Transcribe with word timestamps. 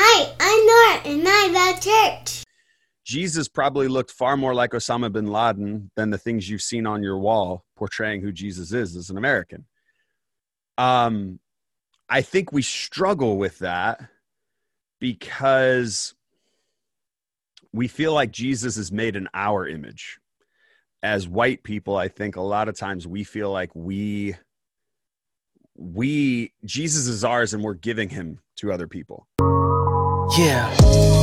Hi, 0.00 0.32
I'm 0.38 0.66
Nora, 0.66 1.16
and 1.16 1.28
I 1.28 1.72
love 1.72 1.80
church. 1.80 2.44
Jesus 3.04 3.48
probably 3.48 3.88
looked 3.88 4.12
far 4.12 4.36
more 4.36 4.54
like 4.54 4.70
Osama 4.70 5.10
bin 5.10 5.26
Laden 5.26 5.90
than 5.96 6.10
the 6.10 6.18
things 6.18 6.48
you've 6.48 6.62
seen 6.62 6.86
on 6.86 7.02
your 7.02 7.18
wall 7.18 7.64
portraying 7.74 8.20
who 8.20 8.30
Jesus 8.30 8.72
is 8.72 8.94
as 8.94 9.10
an 9.10 9.18
American. 9.18 9.64
Um, 10.76 11.40
I 12.08 12.22
think 12.22 12.52
we 12.52 12.62
struggle 12.62 13.38
with 13.38 13.58
that 13.58 14.00
because 15.00 16.14
we 17.72 17.88
feel 17.88 18.14
like 18.14 18.30
Jesus 18.30 18.76
is 18.76 18.92
made 18.92 19.16
in 19.16 19.28
our 19.34 19.66
image. 19.66 20.20
As 21.02 21.26
white 21.26 21.64
people, 21.64 21.96
I 21.96 22.06
think 22.06 22.36
a 22.36 22.40
lot 22.40 22.68
of 22.68 22.76
times 22.76 23.08
we 23.08 23.24
feel 23.24 23.50
like 23.50 23.74
we 23.74 24.36
we 25.74 26.52
Jesus 26.64 27.08
is 27.08 27.24
ours 27.24 27.52
and 27.52 27.64
we're 27.64 27.74
giving 27.74 28.10
him 28.10 28.38
to 28.58 28.72
other 28.72 28.86
people. 28.86 29.26
Yeah, 30.36 30.68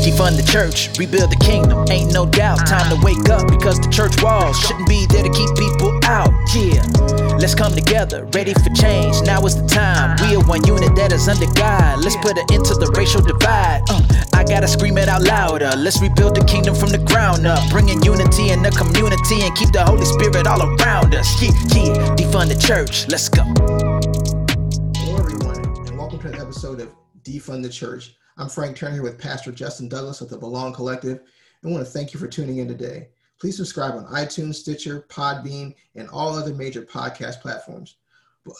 defund 0.01 0.35
the 0.35 0.41
church, 0.41 0.89
rebuild 0.97 1.29
the 1.29 1.37
kingdom. 1.37 1.85
Ain't 1.91 2.11
no 2.11 2.25
doubt, 2.25 2.65
time 2.65 2.89
to 2.89 2.97
wake 3.05 3.29
up 3.29 3.47
because 3.47 3.79
the 3.79 3.87
church 3.93 4.17
walls 4.23 4.57
shouldn't 4.59 4.89
be 4.89 5.05
there 5.05 5.21
to 5.21 5.29
keep 5.29 5.51
people 5.53 5.93
out. 6.09 6.33
Yeah, 6.57 6.81
let's 7.37 7.53
come 7.53 7.73
together, 7.77 8.25
ready 8.33 8.53
for 8.55 8.73
change. 8.73 9.21
Now 9.21 9.45
is 9.45 9.61
the 9.61 9.67
time. 9.69 10.17
We 10.25 10.35
are 10.35 10.43
one 10.49 10.65
unit 10.65 10.95
that 10.97 11.13
is 11.13 11.29
under 11.29 11.45
God. 11.53 12.01
Let's 12.01 12.17
put 12.17 12.33
an 12.33 12.49
end 12.49 12.65
to 12.65 12.73
the 12.73 12.89
racial 12.97 13.21
divide. 13.21 13.85
Uh, 13.93 14.01
I 14.33 14.43
gotta 14.43 14.67
scream 14.67 14.97
it 14.97 15.07
out 15.07 15.21
louder. 15.21 15.69
Let's 15.77 16.01
rebuild 16.01 16.35
the 16.35 16.43
kingdom 16.43 16.73
from 16.73 16.89
the 16.89 16.97
ground 16.97 17.45
up, 17.45 17.61
bringing 17.69 18.01
unity 18.01 18.49
in 18.49 18.63
the 18.63 18.71
community 18.73 19.45
and 19.45 19.53
keep 19.55 19.69
the 19.69 19.85
Holy 19.85 20.05
Spirit 20.05 20.47
all 20.47 20.65
around 20.65 21.13
us. 21.13 21.29
Yeah, 21.37 21.53
yeah, 21.77 22.15
defund 22.17 22.49
the 22.49 22.57
church. 22.57 23.07
Let's 23.07 23.29
go. 23.29 23.43
Hello, 24.97 25.21
everyone, 25.21 25.61
and 25.85 25.93
welcome 25.93 26.17
to 26.25 26.27
an 26.33 26.41
episode 26.41 26.81
of 26.81 26.89
Defund 27.21 27.61
the 27.61 27.69
Church. 27.69 28.17
I'm 28.37 28.49
Frank 28.49 28.75
Turner 28.75 29.01
with 29.01 29.17
Pastor 29.17 29.49
Justin 29.53 29.87
Douglas 29.87 30.19
of 30.19 30.27
the 30.27 30.37
Belong 30.37 30.73
Collective, 30.73 31.21
and 31.63 31.71
want 31.71 31.85
to 31.85 31.89
thank 31.89 32.13
you 32.13 32.19
for 32.19 32.27
tuning 32.27 32.57
in 32.57 32.67
today. 32.67 33.07
Please 33.39 33.55
subscribe 33.55 33.95
on 33.95 34.05
iTunes, 34.07 34.55
Stitcher, 34.55 35.05
Podbean, 35.07 35.73
and 35.95 36.09
all 36.09 36.35
other 36.35 36.53
major 36.53 36.81
podcast 36.81 37.39
platforms. 37.39 37.95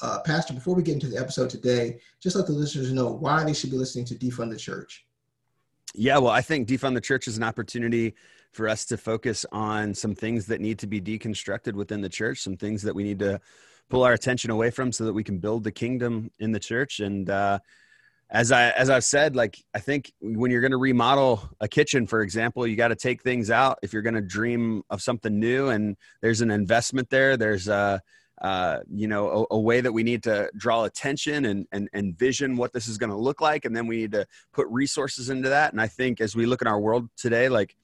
Uh, 0.01 0.19
Pastor, 0.21 0.53
before 0.53 0.75
we 0.75 0.81
get 0.81 0.93
into 0.93 1.07
the 1.07 1.17
episode 1.17 1.49
today, 1.49 1.99
just 2.21 2.37
let 2.37 2.45
the 2.45 2.53
listeners 2.53 2.93
know 2.93 3.11
why 3.11 3.43
they 3.43 3.53
should 3.53 3.69
be 3.69 3.77
listening 3.77 4.05
to 4.05 4.15
Defund 4.15 4.49
the 4.49 4.57
Church. 4.57 5.05
Yeah, 5.93 6.19
well, 6.19 6.31
I 6.31 6.41
think 6.41 6.69
Defund 6.69 6.93
the 6.93 7.01
Church 7.01 7.27
is 7.27 7.35
an 7.35 7.43
opportunity 7.43 8.15
for 8.53 8.69
us 8.69 8.85
to 8.85 8.97
focus 8.97 9.45
on 9.51 9.93
some 9.93 10.15
things 10.15 10.45
that 10.45 10.61
need 10.61 10.79
to 10.79 10.87
be 10.87 11.01
deconstructed 11.01 11.73
within 11.73 11.99
the 11.99 12.07
church, 12.07 12.39
some 12.39 12.55
things 12.55 12.81
that 12.83 12.95
we 12.95 13.03
need 13.03 13.19
to 13.19 13.41
pull 13.89 14.03
our 14.03 14.13
attention 14.13 14.51
away 14.51 14.71
from 14.71 14.93
so 14.93 15.03
that 15.03 15.13
we 15.13 15.23
can 15.23 15.37
build 15.37 15.65
the 15.65 15.71
kingdom 15.71 16.31
in 16.39 16.53
the 16.53 16.59
church. 16.59 17.01
And 17.01 17.29
uh, 17.29 17.59
as 18.35 18.51
I 18.51 18.69
as 18.71 18.89
I've 18.89 19.05
said, 19.05 19.33
like 19.33 19.63
I 19.73 19.79
think 19.79 20.11
when 20.19 20.51
you're 20.51 20.59
going 20.59 20.71
to 20.71 20.77
remodel 20.77 21.49
a 21.61 21.69
kitchen, 21.69 22.05
for 22.05 22.21
example, 22.21 22.67
you 22.67 22.75
got 22.75 22.89
to 22.89 22.95
take 22.95 23.21
things 23.21 23.49
out 23.49 23.79
if 23.81 23.93
you're 23.93 24.01
going 24.01 24.15
to 24.15 24.21
dream 24.21 24.83
of 24.89 25.01
something 25.01 25.39
new, 25.39 25.69
and 25.69 25.95
there's 26.21 26.41
an 26.41 26.51
investment 26.51 27.09
there. 27.09 27.37
There's 27.37 27.69
a 27.69 28.01
uh, 28.41 28.79
you 28.91 29.07
know 29.07 29.47
a, 29.49 29.55
a, 29.55 29.59
way 29.59 29.79
that 29.79 29.93
we 29.93 30.03
need 30.03 30.21
to 30.23 30.49
draw 30.57 30.83
attention 30.83 31.45
and 31.45 31.65
and, 31.71 31.87
and 31.93 32.19
vision 32.19 32.57
what 32.57 32.73
this 32.73 32.89
is 32.89 32.97
going 32.97 33.09
to 33.09 33.15
look 33.15 33.39
like, 33.39 33.63
and 33.63 33.73
then 33.73 33.87
we 33.87 33.95
need 33.95 34.11
to 34.11 34.27
put 34.51 34.67
resources 34.67 35.29
into 35.29 35.47
that. 35.47 35.71
And 35.71 35.79
I 35.79 35.87
think 35.87 36.19
as 36.19 36.35
we 36.35 36.45
look 36.45 36.61
in 36.61 36.67
our 36.67 36.79
world 36.79 37.07
today, 37.15 37.47
like 37.47 37.77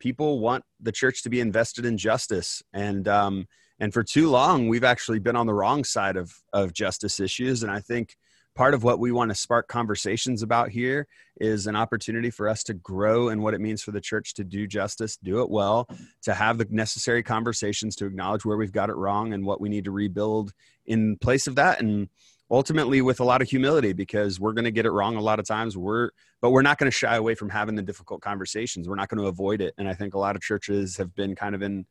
people 0.00 0.40
want 0.40 0.64
the 0.80 0.90
church 0.90 1.22
to 1.22 1.30
be 1.30 1.38
invested 1.38 1.86
in 1.86 1.98
justice, 1.98 2.64
and 2.72 3.06
um, 3.06 3.46
and 3.78 3.94
for 3.94 4.02
too 4.02 4.28
long 4.28 4.66
we've 4.66 4.82
actually 4.82 5.20
been 5.20 5.36
on 5.36 5.46
the 5.46 5.54
wrong 5.54 5.84
side 5.84 6.16
of 6.16 6.34
of 6.52 6.72
justice 6.72 7.20
issues, 7.20 7.62
and 7.62 7.70
I 7.70 7.78
think 7.78 8.16
part 8.54 8.74
of 8.74 8.84
what 8.84 8.98
we 8.98 9.12
want 9.12 9.30
to 9.30 9.34
spark 9.34 9.68
conversations 9.68 10.42
about 10.42 10.70
here 10.70 11.06
is 11.40 11.66
an 11.66 11.74
opportunity 11.74 12.30
for 12.30 12.48
us 12.48 12.62
to 12.64 12.74
grow 12.74 13.28
in 13.28 13.42
what 13.42 13.54
it 13.54 13.60
means 13.60 13.82
for 13.82 13.90
the 13.90 14.00
church 14.00 14.34
to 14.34 14.44
do 14.44 14.66
justice, 14.66 15.16
do 15.16 15.42
it 15.42 15.50
well, 15.50 15.88
to 16.22 16.34
have 16.34 16.58
the 16.58 16.66
necessary 16.70 17.22
conversations 17.22 17.96
to 17.96 18.06
acknowledge 18.06 18.44
where 18.44 18.56
we've 18.56 18.72
got 18.72 18.90
it 18.90 18.96
wrong 18.96 19.32
and 19.32 19.44
what 19.44 19.60
we 19.60 19.68
need 19.68 19.84
to 19.84 19.90
rebuild 19.90 20.52
in 20.86 21.16
place 21.18 21.46
of 21.46 21.56
that. 21.56 21.80
And 21.80 22.08
ultimately 22.50 23.00
with 23.02 23.20
a 23.20 23.24
lot 23.24 23.42
of 23.42 23.48
humility 23.48 23.92
because 23.92 24.38
we're 24.38 24.52
going 24.52 24.64
to 24.64 24.70
get 24.70 24.86
it 24.86 24.90
wrong 24.90 25.16
a 25.16 25.20
lot 25.20 25.40
of 25.40 25.46
times. 25.46 25.76
We're 25.76 26.10
but 26.40 26.50
we're 26.50 26.62
not 26.62 26.78
going 26.78 26.90
to 26.90 26.96
shy 26.96 27.16
away 27.16 27.34
from 27.34 27.48
having 27.48 27.74
the 27.74 27.82
difficult 27.82 28.20
conversations. 28.20 28.88
We're 28.88 28.96
not 28.96 29.08
going 29.08 29.22
to 29.22 29.28
avoid 29.28 29.60
it. 29.60 29.74
And 29.78 29.88
i 29.88 29.94
think 29.94 30.14
a 30.14 30.18
lot 30.18 30.36
of 30.36 30.42
churches 30.42 30.96
have 30.96 31.14
been 31.14 31.34
kind 31.34 31.54
of 31.54 31.62
in 31.62 31.86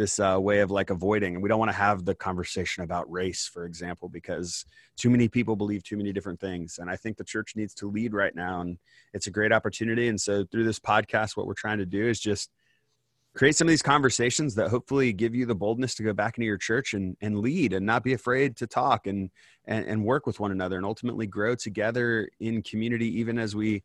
this 0.00 0.18
uh, 0.18 0.38
way 0.40 0.60
of 0.60 0.70
like 0.70 0.88
avoiding 0.88 1.34
and 1.34 1.42
we 1.42 1.48
don't 1.50 1.58
want 1.58 1.70
to 1.70 1.76
have 1.76 2.06
the 2.06 2.14
conversation 2.14 2.82
about 2.82 3.10
race 3.12 3.46
for 3.46 3.66
example 3.66 4.08
because 4.08 4.64
too 4.96 5.10
many 5.10 5.28
people 5.28 5.54
believe 5.54 5.84
too 5.84 5.98
many 5.98 6.10
different 6.10 6.40
things 6.40 6.78
and 6.80 6.88
i 6.88 6.96
think 6.96 7.18
the 7.18 7.24
church 7.24 7.52
needs 7.54 7.74
to 7.74 7.86
lead 7.86 8.14
right 8.14 8.34
now 8.34 8.62
and 8.62 8.78
it's 9.12 9.26
a 9.26 9.30
great 9.30 9.52
opportunity 9.52 10.08
and 10.08 10.18
so 10.18 10.42
through 10.50 10.64
this 10.64 10.78
podcast 10.80 11.36
what 11.36 11.46
we're 11.46 11.52
trying 11.52 11.76
to 11.76 11.84
do 11.84 12.08
is 12.08 12.18
just 12.18 12.50
create 13.34 13.54
some 13.54 13.68
of 13.68 13.70
these 13.70 13.82
conversations 13.82 14.54
that 14.54 14.70
hopefully 14.70 15.12
give 15.12 15.34
you 15.34 15.44
the 15.44 15.54
boldness 15.54 15.94
to 15.94 16.02
go 16.02 16.14
back 16.14 16.38
into 16.38 16.46
your 16.46 16.56
church 16.56 16.94
and, 16.94 17.14
and 17.20 17.38
lead 17.38 17.74
and 17.74 17.84
not 17.84 18.02
be 18.02 18.14
afraid 18.14 18.56
to 18.56 18.66
talk 18.66 19.06
and, 19.06 19.30
and 19.66 19.84
and 19.84 20.02
work 20.02 20.26
with 20.26 20.40
one 20.40 20.50
another 20.50 20.78
and 20.78 20.86
ultimately 20.86 21.26
grow 21.26 21.54
together 21.54 22.26
in 22.40 22.62
community 22.62 23.18
even 23.18 23.38
as 23.38 23.54
we 23.54 23.82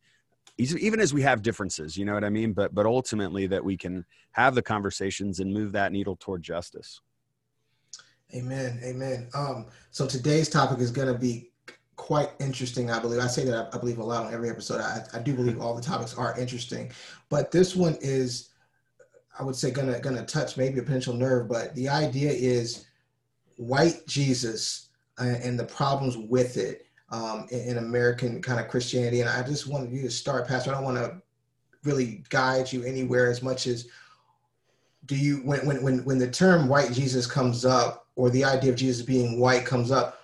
even 0.57 0.99
as 0.99 1.13
we 1.13 1.21
have 1.21 1.41
differences 1.41 1.97
you 1.97 2.05
know 2.05 2.13
what 2.13 2.23
i 2.23 2.29
mean? 2.29 2.53
But 2.53 2.73
but 2.73 2.85
ultimately 2.85 3.47
that 3.47 3.63
we 3.63 3.77
can 3.77 4.05
have 4.31 4.55
the 4.55 4.61
conversations 4.61 5.39
and 5.39 5.53
move 5.53 5.71
that 5.73 5.91
needle 5.91 6.15
toward 6.15 6.43
justice. 6.43 7.01
Amen 8.33 8.79
amen. 8.83 9.29
Um, 9.33 9.67
so 9.91 10.07
today's 10.07 10.49
topic 10.49 10.79
is 10.79 10.91
going 10.91 11.11
to 11.11 11.19
be 11.19 11.51
quite 11.95 12.29
interesting 12.39 12.91
i 12.91 12.99
believe. 12.99 13.21
I 13.21 13.27
say 13.27 13.45
that 13.45 13.69
i, 13.73 13.77
I 13.77 13.79
believe 13.79 13.99
a 13.99 14.03
lot 14.03 14.25
on 14.25 14.33
every 14.33 14.49
episode. 14.49 14.81
I, 14.81 15.03
I, 15.13 15.19
do 15.19 15.33
believe 15.33 15.61
all 15.61 15.75
the 15.75 15.81
topics 15.81 16.17
are 16.17 16.37
interesting. 16.37 16.91
But 17.29 17.51
this 17.51 17.75
one 17.75 17.97
is 18.01 18.49
i 19.39 19.43
would 19.43 19.55
say 19.55 19.71
gonna 19.71 19.99
gonna 19.99 20.25
touch 20.25 20.57
maybe 20.57 20.79
a 20.79 20.83
potential 20.83 21.13
nerve 21.13 21.47
but 21.47 21.73
the 21.75 21.89
idea 21.89 22.31
is 22.31 22.85
white 23.57 24.05
jesus 24.07 24.89
uh, 25.19 25.23
and 25.23 25.57
the 25.59 25.65
problems 25.65 26.17
with 26.17 26.57
it 26.57 26.84
um, 27.09 27.47
in, 27.51 27.59
in, 27.69 27.77
American 27.77 28.41
kind 28.41 28.59
of 28.59 28.67
Christianity. 28.67 29.21
And 29.21 29.29
I 29.29 29.43
just 29.43 29.67
wanted 29.67 29.91
you 29.91 30.01
to 30.01 30.09
start, 30.09 30.47
Pastor. 30.47 30.71
I 30.71 30.73
don't 30.73 30.83
want 30.83 30.97
to 30.97 31.21
really 31.83 32.23
guide 32.29 32.71
you 32.71 32.83
anywhere 32.83 33.29
as 33.29 33.43
much 33.43 33.67
as 33.67 33.87
do 35.05 35.15
you 35.15 35.37
when 35.37 35.65
when 35.65 35.83
when 35.83 36.03
when 36.03 36.17
the 36.17 36.29
term 36.29 36.67
white 36.67 36.91
Jesus 36.91 37.27
comes 37.27 37.63
up 37.63 38.07
or 38.15 38.29
the 38.29 38.43
idea 38.43 38.71
of 38.71 38.75
Jesus 38.75 39.05
being 39.05 39.39
white 39.39 39.65
comes 39.65 39.91
up, 39.91 40.19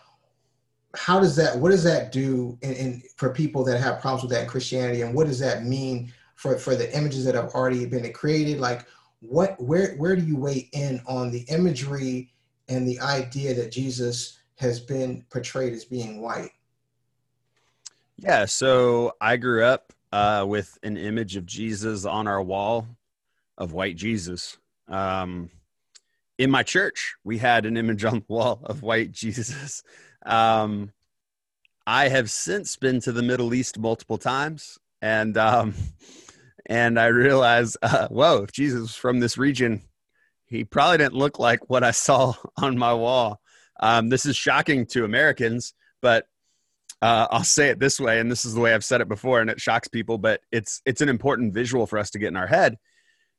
how 0.96 1.20
does 1.20 1.36
that 1.36 1.58
what 1.58 1.72
does 1.72 1.84
that 1.84 2.12
do 2.12 2.58
in, 2.62 2.74
in 2.74 3.04
for 3.16 3.30
people 3.30 3.64
that 3.66 3.80
have 3.80 4.02
problems 4.02 4.24
with 4.24 4.32
that 4.32 4.44
in 4.44 4.50
Christianity 4.50 5.02
and 5.02 5.14
what 5.14 5.28
does 5.28 5.40
that 5.40 5.66
mean 5.66 6.12
for 6.36 6.58
for 6.58 6.76
the 6.76 6.96
images 6.96 7.24
that 7.26 7.36
have 7.36 7.50
already 7.50 7.86
been 7.86 8.12
created? 8.12 8.60
Like 8.60 8.88
what 9.20 9.56
where 9.62 9.96
where 9.98 10.16
do 10.16 10.24
you 10.24 10.36
weigh 10.36 10.70
in 10.74 11.02
on 11.06 11.32
the 11.32 11.42
imagery 11.50 12.34
and 12.68 12.88
the 12.88 13.00
idea 13.00 13.54
that 13.54 13.72
Jesus 13.72 14.40
has 14.56 14.80
been 14.80 15.24
portrayed 15.30 15.74
as 15.74 15.86
being 15.86 16.22
white? 16.22 16.52
Yeah, 18.24 18.46
so 18.46 19.14
I 19.20 19.38
grew 19.38 19.66
up 19.66 19.94
uh, 20.12 20.46
with 20.48 20.78
an 20.84 20.96
image 20.96 21.38
of 21.38 21.48
Jesus 21.48 22.06
on 22.06 22.28
our 22.28 22.42
wall 22.42 22.86
of 23.58 23.74
white 23.74 23.96
Jesus. 23.96 24.60
Um, 24.88 25.50
in 26.38 26.52
my 26.52 26.62
church, 26.62 27.16
we 27.24 27.40
had 27.40 27.66
an 27.66 27.78
image 27.78 28.06
on 28.06 28.20
the 28.20 28.26
wall 28.28 28.62
of 28.64 28.84
white 28.84 29.12
Jesus. 29.12 29.82
Um, 30.24 30.92
I 31.88 32.10
have 32.10 32.30
since 32.30 32.76
been 32.76 33.00
to 33.02 33.12
the 33.12 33.24
Middle 33.24 33.56
East 33.56 33.80
multiple 33.80 34.20
times, 34.20 34.78
and 35.02 35.36
um, 35.36 35.74
and 36.68 37.00
I 37.00 37.08
realized, 37.08 37.78
uh, 37.82 38.08
whoa, 38.10 38.44
if 38.44 38.52
Jesus 38.52 38.82
was 38.82 38.96
from 38.96 39.20
this 39.20 39.36
region, 39.36 39.82
he 40.46 40.64
probably 40.64 41.00
didn't 41.00 41.16
look 41.16 41.40
like 41.40 41.72
what 41.72 41.84
I 41.84 41.90
saw 41.90 42.36
on 42.58 42.78
my 42.78 42.94
wall. 42.94 43.42
Um, 43.80 44.10
this 44.10 44.28
is 44.28 44.36
shocking 44.36 44.86
to 44.88 45.06
Americans, 45.06 45.74
but 46.04 46.28
uh, 47.02 47.28
I'll 47.32 47.44
say 47.44 47.70
it 47.70 47.80
this 47.80 48.00
way, 48.00 48.20
and 48.20 48.32
this 48.32 48.46
is 48.46 48.54
the 48.54 48.60
way 48.60 48.74
I've 48.74 48.86
said 48.86 49.02
it 49.02 49.08
before, 49.08 49.42
and 49.42 49.50
it 49.50 49.60
shocks 49.60 49.88
people, 49.88 50.18
but 50.18 50.42
it's 50.52 50.82
it's 50.86 51.02
an 51.02 51.10
important 51.10 51.54
visual 51.54 51.88
for 51.88 51.98
us 51.98 52.12
to 52.12 52.20
get 52.20 52.28
in 52.28 52.38
our 52.38 52.48
head. 52.48 52.78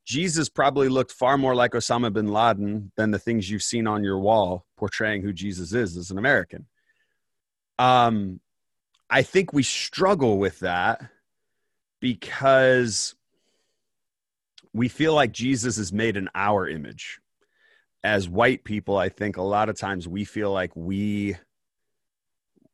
Jesus 0.05 0.49
probably 0.49 0.89
looked 0.89 1.13
far 1.13 1.37
more 1.37 1.55
like 1.55 1.71
Osama 1.71 2.11
bin 2.11 2.27
Laden 2.27 2.91
than 2.97 3.11
the 3.11 3.19
things 3.19 3.49
you've 3.49 3.63
seen 3.63 3.87
on 3.87 4.03
your 4.03 4.19
wall 4.19 4.65
portraying 4.77 5.21
who 5.21 5.31
Jesus 5.31 5.73
is 5.73 5.95
as 5.95 6.11
an 6.11 6.17
American. 6.17 6.67
Um, 7.79 8.41
I 9.09 9.21
think 9.21 9.53
we 9.53 9.63
struggle 9.63 10.39
with 10.39 10.59
that 10.59 11.01
because 12.01 13.15
we 14.73 14.89
feel 14.89 15.13
like 15.13 15.31
Jesus 15.31 15.77
is 15.77 15.93
made 15.93 16.17
in 16.17 16.27
our 16.35 16.67
image. 16.67 17.19
As 18.03 18.27
white 18.27 18.65
people, 18.65 18.97
I 18.97 19.07
think 19.07 19.37
a 19.37 19.41
lot 19.41 19.69
of 19.69 19.77
times 19.77 20.05
we 20.05 20.25
feel 20.25 20.51
like 20.51 20.75
we 20.75 21.37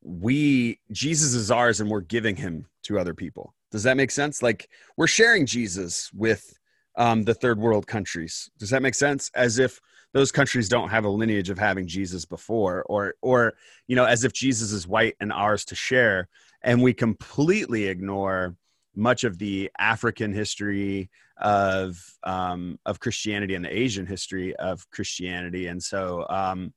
we 0.01 0.79
Jesus 0.91 1.33
is 1.33 1.51
ours 1.51 1.81
and 1.81 1.89
we're 1.89 2.01
giving 2.01 2.35
him 2.35 2.65
to 2.83 2.99
other 2.99 3.13
people. 3.13 3.53
Does 3.71 3.83
that 3.83 3.97
make 3.97 4.11
sense? 4.11 4.41
Like 4.41 4.69
we're 4.97 5.07
sharing 5.07 5.45
Jesus 5.45 6.11
with 6.13 6.57
um, 6.95 7.23
the 7.23 7.33
third 7.33 7.59
world 7.59 7.87
countries. 7.87 8.49
Does 8.57 8.69
that 8.71 8.81
make 8.81 8.95
sense? 8.95 9.29
As 9.35 9.59
if 9.59 9.79
those 10.13 10.31
countries 10.31 10.69
don't 10.69 10.89
have 10.89 11.05
a 11.05 11.09
lineage 11.09 11.49
of 11.49 11.59
having 11.59 11.87
Jesus 11.87 12.25
before, 12.25 12.83
or 12.83 13.15
or 13.21 13.53
you 13.87 13.95
know, 13.95 14.05
as 14.05 14.23
if 14.23 14.33
Jesus 14.33 14.71
is 14.71 14.87
white 14.87 15.15
and 15.19 15.31
ours 15.31 15.65
to 15.65 15.75
share, 15.75 16.27
and 16.63 16.81
we 16.81 16.93
completely 16.93 17.85
ignore 17.85 18.55
much 18.95 19.23
of 19.23 19.37
the 19.37 19.69
African 19.77 20.33
history 20.33 21.09
of 21.37 21.97
um, 22.23 22.79
of 22.85 22.99
Christianity 22.99 23.55
and 23.55 23.63
the 23.63 23.75
Asian 23.75 24.07
history 24.07 24.55
of 24.55 24.89
Christianity, 24.91 25.67
and 25.67 25.81
so 25.81 26.25
um, 26.29 26.73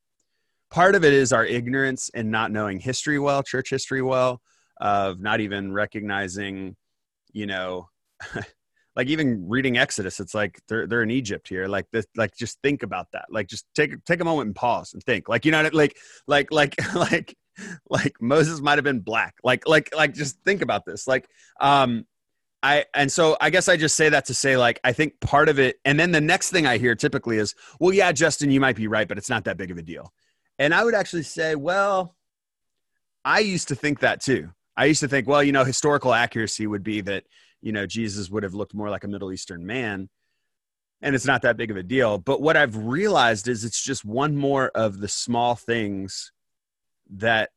part 0.72 0.94
of 0.94 1.04
it 1.04 1.12
is 1.12 1.32
our 1.32 1.44
ignorance 1.44 2.10
and 2.14 2.30
not 2.30 2.50
knowing 2.50 2.80
history 2.80 3.19
well, 3.19 3.42
church 3.42 3.70
history 3.70 4.02
well, 4.02 4.40
of 4.80 5.20
not 5.20 5.40
even 5.40 5.72
recognizing, 5.72 6.74
you 7.32 7.46
know. 7.46 7.88
like 8.96 9.06
even 9.06 9.48
reading 9.48 9.76
Exodus, 9.76 10.19
it's 10.19 10.34
like 10.34 10.60
they're 10.69 10.86
they're 10.86 11.02
in 11.02 11.10
Egypt 11.10 11.48
here. 11.48 11.69
Like 11.69 11.86
this, 11.92 12.06
like 12.16 12.34
just 12.36 12.58
think 12.62 12.82
about 12.82 13.06
that. 13.12 13.26
Like 13.30 13.48
just 13.48 13.66
take 13.74 14.02
take 14.04 14.20
a 14.20 14.24
moment 14.24 14.46
and 14.46 14.56
pause 14.56 14.94
and 14.94 15.02
think. 15.02 15.28
Like 15.28 15.44
you 15.44 15.52
know, 15.52 15.69
like 15.72 15.96
like 16.26 16.50
like 16.50 16.75
like 16.94 17.36
like 17.88 18.14
Moses 18.20 18.60
might 18.60 18.78
have 18.78 18.84
been 18.84 19.00
black. 19.00 19.34
Like 19.44 19.68
like 19.68 19.94
like 19.94 20.14
just 20.14 20.42
think 20.44 20.62
about 20.62 20.86
this. 20.86 21.06
Like 21.06 21.28
um 21.60 22.06
I 22.62 22.86
and 22.94 23.12
so 23.12 23.36
I 23.40 23.50
guess 23.50 23.68
I 23.68 23.76
just 23.76 23.96
say 23.96 24.08
that 24.08 24.26
to 24.26 24.34
say 24.34 24.56
like 24.56 24.80
I 24.84 24.92
think 24.92 25.20
part 25.20 25.48
of 25.48 25.58
it 25.58 25.80
and 25.84 26.00
then 26.00 26.12
the 26.12 26.20
next 26.20 26.50
thing 26.50 26.66
I 26.66 26.78
hear 26.78 26.94
typically 26.94 27.38
is, 27.38 27.54
"Well, 27.80 27.92
yeah, 27.92 28.12
Justin, 28.12 28.50
you 28.50 28.60
might 28.60 28.76
be 28.76 28.86
right, 28.86 29.08
but 29.08 29.18
it's 29.18 29.28
not 29.28 29.44
that 29.44 29.56
big 29.56 29.70
of 29.70 29.78
a 29.78 29.82
deal." 29.82 30.12
And 30.62 30.73
I 30.73 30.85
would 30.85 30.94
actually 30.94 31.25
say, 31.25 31.56
"Well, 31.56 32.14
I 33.25 33.41
used 33.41 33.67
to 33.69 33.75
think 33.75 33.99
that 33.99 34.20
too. 34.20 34.53
I 34.76 34.85
used 34.85 35.00
to 35.00 35.09
think, 35.09 35.26
well, 35.26 35.43
you 35.43 35.50
know, 35.50 35.64
historical 35.64 36.14
accuracy 36.14 36.69
would 36.69 36.85
be 36.85 37.00
that, 37.00 37.25
you 37.61 37.73
know, 37.73 37.85
Jesus 37.85 38.31
would 38.31 38.44
have 38.44 38.55
looked 38.55 38.73
more 38.73 38.88
like 38.88 39.03
a 39.03 39.09
Middle 39.09 39.32
Eastern 39.32 39.67
man." 39.67 40.09
And 41.00 41.17
it's 41.17 41.26
not 41.26 41.43
that 41.43 41.56
big 41.56 41.73
of 41.73 41.76
a 41.76 41.82
deal. 41.82 42.19
But 42.19 42.41
what 42.41 42.56
I've 42.56 42.76
realized 42.76 43.49
is 43.49 43.64
it's 43.64 43.82
just 43.82 44.05
one 44.05 44.37
more 44.37 44.69
of 44.69 45.00
the 45.00 45.09
small 45.09 45.56
things 45.56 46.31
that 47.11 47.50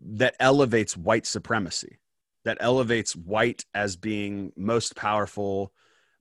that 0.00 0.36
elevates 0.38 0.96
white 0.96 1.26
supremacy 1.26 1.98
that 2.44 2.58
elevates 2.60 3.16
white 3.16 3.64
as 3.74 3.96
being 3.96 4.52
most 4.56 4.94
powerful 4.94 5.72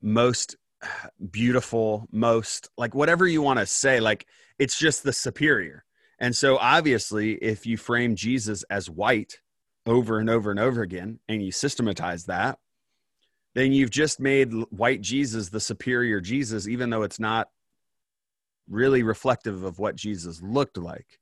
most 0.02 0.56
beautiful 1.32 2.08
most 2.12 2.70
like 2.78 2.96
whatever 2.96 3.28
you 3.28 3.42
want 3.42 3.60
to 3.60 3.66
say 3.66 4.00
like 4.00 4.26
it's 4.60 4.78
just 4.78 5.04
the 5.04 5.14
superior. 5.14 5.84
And 6.20 6.36
so 6.36 6.58
obviously 6.58 7.34
if 7.34 7.66
you 7.66 7.78
frame 7.78 8.16
jesus 8.16 8.64
as 8.70 8.90
white 8.90 9.40
over 9.86 10.20
and 10.20 10.30
over 10.30 10.52
and 10.52 10.60
over 10.60 10.82
again 10.82 11.20
and 11.28 11.44
you 11.44 11.52
systematize 11.52 12.26
that 12.26 12.60
then 13.54 13.74
you've 13.74 13.90
just 13.90 14.20
made 14.20 14.54
white 14.70 15.02
jesus 15.02 15.50
the 15.50 15.60
superior 15.60 16.22
jesus 16.22 16.68
even 16.68 16.90
though 16.92 17.02
it's 17.02 17.20
not 17.20 17.50
really 18.70 19.04
reflective 19.04 19.64
of 19.64 19.80
what 19.80 19.96
jesus 19.96 20.42
looked 20.42 20.78
like. 20.78 21.20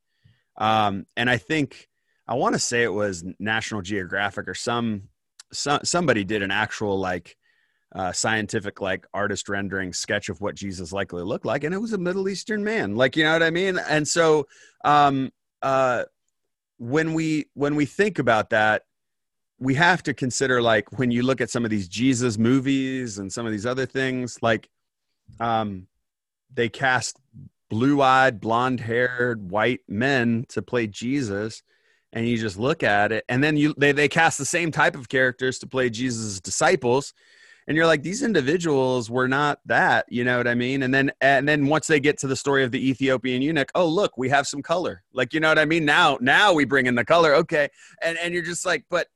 Um, 0.57 1.05
and 1.15 1.29
I 1.29 1.37
think 1.37 1.87
I 2.27 2.35
want 2.35 2.53
to 2.53 2.59
say 2.59 2.83
it 2.83 2.93
was 2.93 3.23
National 3.39 3.81
Geographic 3.81 4.47
or 4.47 4.53
some, 4.53 5.03
some 5.51 5.79
somebody 5.83 6.23
did 6.23 6.43
an 6.43 6.51
actual 6.51 6.99
like 6.99 7.37
uh, 7.93 8.11
scientific 8.11 8.81
like 8.81 9.05
artist 9.13 9.49
rendering 9.49 9.93
sketch 9.93 10.29
of 10.29 10.41
what 10.41 10.55
Jesus 10.55 10.91
likely 10.91 11.23
looked 11.23 11.45
like, 11.45 11.63
and 11.63 11.73
it 11.73 11.79
was 11.79 11.93
a 11.93 11.97
Middle 11.97 12.29
Eastern 12.29 12.63
man. 12.63 12.95
Like 12.95 13.15
you 13.15 13.23
know 13.23 13.33
what 13.33 13.43
I 13.43 13.49
mean? 13.49 13.77
And 13.77 14.07
so 14.07 14.47
um, 14.83 15.31
uh, 15.61 16.05
when 16.77 17.13
we 17.13 17.45
when 17.53 17.75
we 17.75 17.85
think 17.85 18.19
about 18.19 18.51
that, 18.51 18.83
we 19.59 19.75
have 19.75 20.03
to 20.03 20.13
consider 20.13 20.61
like 20.61 20.97
when 20.97 21.11
you 21.11 21.23
look 21.23 21.41
at 21.41 21.49
some 21.49 21.65
of 21.65 21.71
these 21.71 21.87
Jesus 21.87 22.37
movies 22.37 23.17
and 23.17 23.31
some 23.31 23.45
of 23.45 23.51
these 23.51 23.65
other 23.65 23.85
things, 23.85 24.37
like 24.41 24.69
um, 25.39 25.87
they 26.53 26.69
cast 26.69 27.17
blue-eyed, 27.69 28.39
blonde-haired 28.39 29.51
white 29.51 29.81
men 29.87 30.45
to 30.49 30.61
play 30.61 30.87
Jesus 30.87 31.61
and 32.11 32.27
you 32.27 32.37
just 32.37 32.57
look 32.57 32.83
at 32.83 33.11
it 33.11 33.23
and 33.29 33.43
then 33.43 33.55
you 33.55 33.73
they, 33.77 33.91
they 33.91 34.07
cast 34.07 34.37
the 34.37 34.45
same 34.45 34.71
type 34.71 34.95
of 34.95 35.09
characters 35.09 35.59
to 35.59 35.67
play 35.67 35.89
jesus' 35.89 36.39
disciples 36.39 37.13
and 37.69 37.75
you're 37.77 37.85
like 37.85 38.01
these 38.01 38.23
individuals 38.23 39.09
were 39.09 39.27
not 39.27 39.59
that 39.67 40.05
you 40.09 40.23
know 40.25 40.37
what 40.37 40.47
i 40.47 40.55
mean? 40.55 40.83
And 40.83 40.93
then 40.93 41.11
and 41.21 41.47
then 41.47 41.67
once 41.67 41.87
they 41.87 41.99
get 41.99 42.17
to 42.19 42.27
the 42.27 42.35
story 42.35 42.63
of 42.63 42.71
the 42.71 42.89
ethiopian 42.89 43.41
eunuch 43.41 43.71
oh 43.75 43.87
look 43.87 44.17
we 44.17 44.27
have 44.29 44.47
some 44.47 44.61
color. 44.61 45.03
Like 45.13 45.33
you 45.33 45.39
know 45.39 45.49
what 45.49 45.59
i 45.59 45.65
mean? 45.65 45.85
Now 45.85 46.17
now 46.19 46.51
we 46.51 46.65
bring 46.65 46.87
in 46.87 46.95
the 46.95 47.05
color 47.05 47.35
okay. 47.35 47.69
And 48.01 48.17
and 48.17 48.33
you're 48.33 48.43
just 48.43 48.65
like 48.65 48.83
but 48.89 49.07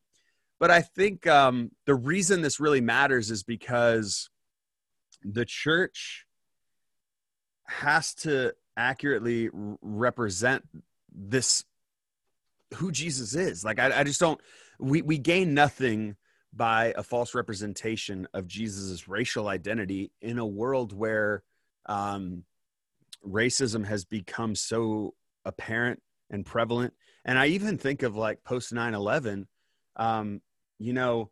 but 0.60 0.72
i 0.72 0.82
think 0.82 1.28
um 1.28 1.72
the 1.86 1.96
reason 1.96 2.42
this 2.42 2.60
really 2.60 2.82
matters 2.82 3.32
is 3.32 3.44
because 3.44 4.30
the 5.24 5.46
church 5.46 6.26
has 7.66 8.14
to 8.14 8.54
accurately 8.78 9.50
represent 9.82 10.64
this 11.12 11.64
who 12.76 12.92
Jesus 12.92 13.36
is. 13.36 13.64
Like 13.64 13.80
I, 13.80 14.00
I 14.00 14.04
just 14.04 14.20
don't 14.20 14.40
we 14.80 15.02
we 15.02 15.18
gain 15.18 15.54
nothing 15.54 16.18
by 16.56 16.94
a 16.96 17.04
false 17.04 17.34
representation 17.34 18.28
of 18.34 18.48
Jesus's 18.48 19.08
racial 19.08 19.48
identity 19.48 20.12
in 20.22 20.38
a 20.38 20.46
world 20.46 20.94
where 20.94 21.44
um, 21.88 22.44
racism 23.28 23.86
has 23.86 24.06
become 24.06 24.56
so 24.56 25.14
apparent 25.46 26.02
and 26.30 26.46
prevalent. 26.46 26.94
And 27.26 27.40
I 27.40 27.48
even 27.48 27.78
think 27.78 28.04
of 28.04 28.16
like 28.16 28.44
post 28.44 28.72
9 28.74 28.94
11, 28.94 29.48
um, 29.96 30.42
you 30.80 30.94
know, 30.94 31.32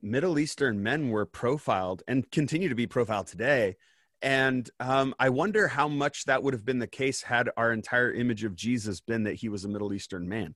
Middle 0.00 0.38
Eastern 0.38 0.82
men 0.82 1.10
were 1.10 1.26
profiled 1.26 2.02
and 2.08 2.28
continue 2.30 2.68
to 2.68 2.74
be 2.74 2.86
profiled 2.86 3.28
today 3.28 3.76
and 4.22 4.70
um, 4.78 5.14
I 5.18 5.30
wonder 5.30 5.66
how 5.66 5.88
much 5.88 6.26
that 6.26 6.42
would 6.42 6.54
have 6.54 6.64
been 6.64 6.78
the 6.78 6.86
case 6.86 7.22
had 7.22 7.50
our 7.56 7.72
entire 7.72 8.12
image 8.12 8.44
of 8.44 8.54
Jesus 8.54 9.00
been 9.00 9.24
that 9.24 9.34
he 9.34 9.48
was 9.48 9.64
a 9.64 9.68
Middle 9.68 9.92
Eastern 9.92 10.28
man. 10.28 10.54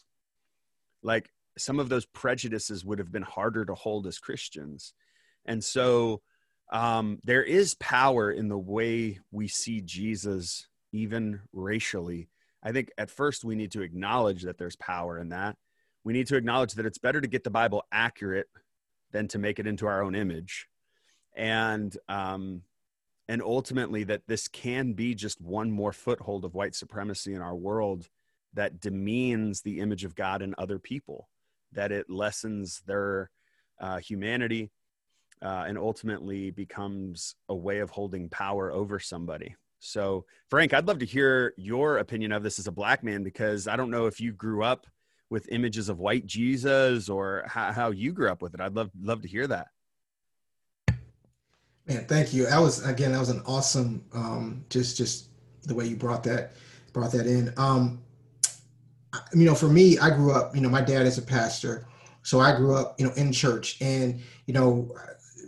Like 1.03 1.29
some 1.59 1.81
of 1.81 1.89
those 1.89 2.07
prejudices 2.07 2.85
would 2.85 2.99
have 2.99 3.13
been 3.13 3.23
harder 3.23 3.65
to 3.65 3.75
hold 3.75 4.07
as 4.07 4.19
Christians. 4.19 4.93
And 5.45 5.63
so 5.63 6.23
um, 6.73 7.19
there 7.25 7.43
is 7.45 7.75
power 7.75 8.31
in 8.31 8.49
the 8.49 8.59
way 8.59 9.21
we 9.31 9.49
see 9.49 9.81
Jesus, 9.81 10.67
even 10.93 11.41
racially. 11.53 12.29
I 12.63 12.73
think 12.73 12.91
at 12.99 13.11
first 13.11 13.45
we 13.45 13.55
need 13.55 13.73
to 13.73 13.83
acknowledge 13.83 14.43
that 14.43 14.59
there's 14.59 14.77
power 14.77 15.19
in 15.19 15.29
that. 15.31 15.57
We 16.05 16.13
need 16.13 16.27
to 16.29 16.37
acknowledge 16.37 16.75
that 16.75 16.87
it's 16.87 16.99
better 16.99 17.21
to 17.21 17.29
get 17.29 17.45
the 17.45 17.51
Bible 17.51 17.85
accurate 17.93 18.49
than 19.13 19.29
to 19.29 19.39
make 19.39 19.59
it 19.59 19.67
into 19.67 19.87
our 19.87 20.03
own 20.03 20.15
image. 20.15 20.69
And 21.35 21.97
um, 22.09 22.63
and 23.29 23.43
ultimately 23.43 24.05
that 24.05 24.23
this 24.27 24.49
can 24.49 24.93
be 24.93 25.15
just 25.15 25.41
one 25.41 25.71
more 25.71 25.93
foothold 25.93 26.45
of 26.45 26.55
white 26.55 26.75
supremacy 26.75 27.35
in 27.35 27.43
our 27.43 27.57
world 27.57 28.09
that 28.55 28.81
demeans 28.81 29.63
the 29.63 29.81
image 29.81 30.05
of 30.05 30.15
God 30.15 30.43
in 30.43 30.55
other 30.59 30.79
people, 30.79 31.29
that 31.77 31.93
it 31.93 32.11
lessens 32.11 32.83
their 32.87 33.31
uh, 33.81 33.99
humanity, 33.99 34.71
uh, 35.43 35.65
and 35.69 35.79
ultimately 35.79 36.51
becomes 36.51 37.37
a 37.49 37.55
way 37.55 37.79
of 37.79 37.91
holding 37.91 38.29
power 38.29 38.73
over 38.73 38.99
somebody. 38.99 39.55
So, 39.79 40.25
Frank, 40.49 40.75
I'd 40.75 40.89
love 40.89 40.99
to 40.99 41.07
hear 41.07 41.55
your 41.57 41.99
opinion 41.99 42.33
of 42.33 42.43
this 42.43 42.59
as 42.59 42.67
a 42.67 42.73
black 42.73 43.05
man 43.05 43.23
because 43.23 43.69
I 43.69 43.77
don't 43.77 43.91
know 43.91 44.07
if 44.07 44.21
you 44.21 44.33
grew 44.33 44.65
up 44.65 44.87
with 45.29 45.49
images 45.51 45.89
of 45.89 45.99
white 45.99 46.27
Jesus 46.27 47.09
or 47.09 47.45
how, 47.47 47.73
how 47.73 47.91
you 47.91 48.13
grew 48.13 48.31
up 48.31 48.43
with 48.43 48.55
it. 48.55 48.61
I'd 48.61 48.75
love 48.75 48.91
love 49.01 49.23
to 49.23 49.29
hear 49.29 49.47
that. 49.47 49.69
Man, 51.87 52.05
thank 52.07 52.33
you. 52.33 52.47
That 52.47 52.59
was 52.59 52.85
again, 52.85 53.13
that 53.13 53.21
was 53.21 53.29
an 53.29 53.43
awesome, 53.47 54.05
um, 54.13 54.65
just 54.71 54.97
just 54.97 55.29
the 55.65 55.75
way 55.75 55.87
you 55.87 55.97
brought 55.97 56.25
that 56.25 56.53
brought 56.93 57.13
that 57.13 57.27
in. 57.27 57.53
Um, 57.57 58.03
you 59.35 59.45
know, 59.45 59.55
for 59.55 59.69
me, 59.69 59.99
I 59.99 60.11
grew 60.11 60.33
up. 60.33 60.55
You 60.55 60.61
know, 60.61 60.69
my 60.69 60.83
dad 60.83 61.07
is 61.07 61.19
a 61.19 61.23
pastor, 61.23 61.87
so 62.23 62.41
I 62.41 62.57
grew 62.57 62.75
up, 62.75 62.99
you 62.99 63.07
know, 63.07 63.13
in 63.15 63.33
church, 63.33 63.79
and 63.81 64.21
you 64.47 64.55
know, 64.55 64.95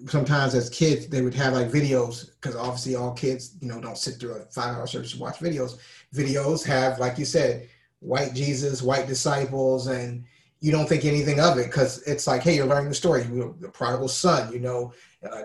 sometimes 0.07 0.55
as 0.55 0.71
kids 0.71 1.09
they 1.09 1.23
would 1.23 1.35
have 1.35 1.55
like 1.55 1.69
videos 1.71 2.31
because 2.41 2.57
obviously 2.57 2.95
all 2.95 3.13
kids, 3.13 3.57
you 3.61 3.69
know, 3.69 3.81
don't 3.81 3.99
sit 3.99 4.15
through 4.15 4.35
a 4.35 4.45
five-hour 4.47 4.87
service 4.87 5.13
to 5.13 5.19
watch 5.19 5.39
videos. 5.39 5.79
Videos 6.15 6.65
have, 6.65 6.99
like 6.99 7.19
you 7.19 7.25
said, 7.25 7.69
white 8.01 8.35
Jesus, 8.35 8.83
white 8.83 9.07
disciples, 9.07 9.89
and 9.89 10.25
you 10.61 10.73
don't 10.73 10.89
think 10.89 11.05
anything 11.05 11.41
of 11.41 11.59
it 11.59 11.67
because 11.67 12.03
it's 12.03 12.27
like, 12.27 12.43
hey, 12.43 12.57
you're 12.57 12.67
learning 12.67 12.89
the 12.89 12.95
story. 12.95 13.23
You, 13.25 13.57
The 13.61 13.69
prodigal 13.69 14.09
son, 14.09 14.53
you 14.53 14.61
know, 14.61 14.93
uh, 15.29 15.45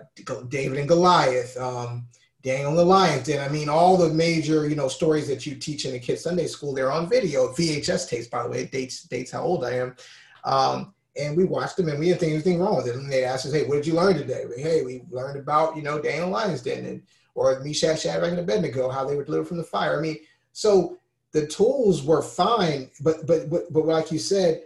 David 0.50 0.80
and 0.80 0.88
Goliath, 0.88 1.58
um, 1.58 2.08
Daniel 2.44 2.76
the 2.76 2.84
Lions 2.84 3.26
Den. 3.26 3.40
I 3.40 3.52
mean, 3.52 3.70
all 3.70 3.96
the 3.96 4.10
major, 4.10 4.68
you 4.68 4.76
know, 4.76 4.90
stories 4.90 5.28
that 5.30 5.46
you 5.46 5.56
teach 5.56 5.86
in 5.86 5.94
the 5.94 6.00
kids 6.00 6.24
Sunday 6.24 6.48
school, 6.48 6.74
they're 6.74 6.92
on 6.92 7.10
video, 7.10 7.48
VHS 7.54 8.10
tapes, 8.10 8.28
by 8.28 8.44
the 8.44 8.50
way, 8.50 8.64
it 8.64 8.72
dates 8.72 9.04
dates 9.04 9.32
how 9.32 9.44
old 9.44 9.64
I 9.64 9.76
am. 9.76 9.96
Um, 10.44 10.94
and 11.18 11.38
we 11.38 11.46
watched 11.46 11.78
them 11.78 11.88
and 11.88 12.00
we 12.00 12.08
didn't 12.08 12.20
think 12.20 12.34
anything 12.34 12.60
wrong 12.60 12.76
with 12.76 12.88
it. 12.88 12.96
And 12.96 13.12
they 13.12 13.24
asked 13.24 13.46
us, 13.46 13.54
hey, 13.54 13.66
what 13.66 13.76
did 13.76 13.88
you 13.88 13.94
learn 13.94 14.18
today? 14.18 14.46
We, 14.46 14.62
hey, 14.62 14.82
we 14.82 15.04
learned 15.10 15.40
about, 15.40 15.78
you 15.78 15.84
know, 15.84 16.02
Daniel 16.02 16.30
Lions 16.30 16.62
Den 16.62 16.86
and 16.86 17.02
or 17.36 17.60
Meshach, 17.62 18.02
Shadrach, 18.02 18.32
and 18.32 18.40
Abednego, 18.40 18.90
how 18.90 19.06
they 19.06 19.16
were 19.16 19.24
delivered 19.24 19.48
from 19.48 19.58
the 19.58 19.64
fire. 19.64 19.98
I 19.98 20.02
mean, 20.02 20.18
so 20.52 20.98
the 21.32 21.48
tools 21.48 22.04
were 22.04 22.22
fine, 22.22 22.90
but 23.02 23.26
but 23.26 23.50
but, 23.50 23.72
but 23.72 23.86
like 23.86 24.12
you 24.12 24.20
said, 24.20 24.64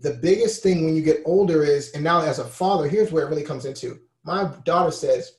the 0.00 0.14
biggest 0.14 0.62
thing 0.62 0.84
when 0.84 0.94
you 0.94 1.02
get 1.02 1.22
older 1.24 1.64
is, 1.64 1.92
and 1.92 2.04
now 2.04 2.20
as 2.20 2.38
a 2.38 2.44
father, 2.44 2.88
here's 2.88 3.10
where 3.10 3.26
it 3.26 3.30
really 3.30 3.42
comes 3.42 3.64
into 3.64 4.00
my 4.22 4.50
daughter 4.64 4.90
says, 4.90 5.36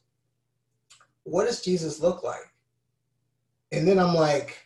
What 1.27 1.45
does 1.45 1.61
Jesus 1.61 1.99
look 1.99 2.23
like? 2.23 2.53
And 3.73 3.85
then 3.85 3.99
I'm 3.99 4.13
like, 4.13 4.57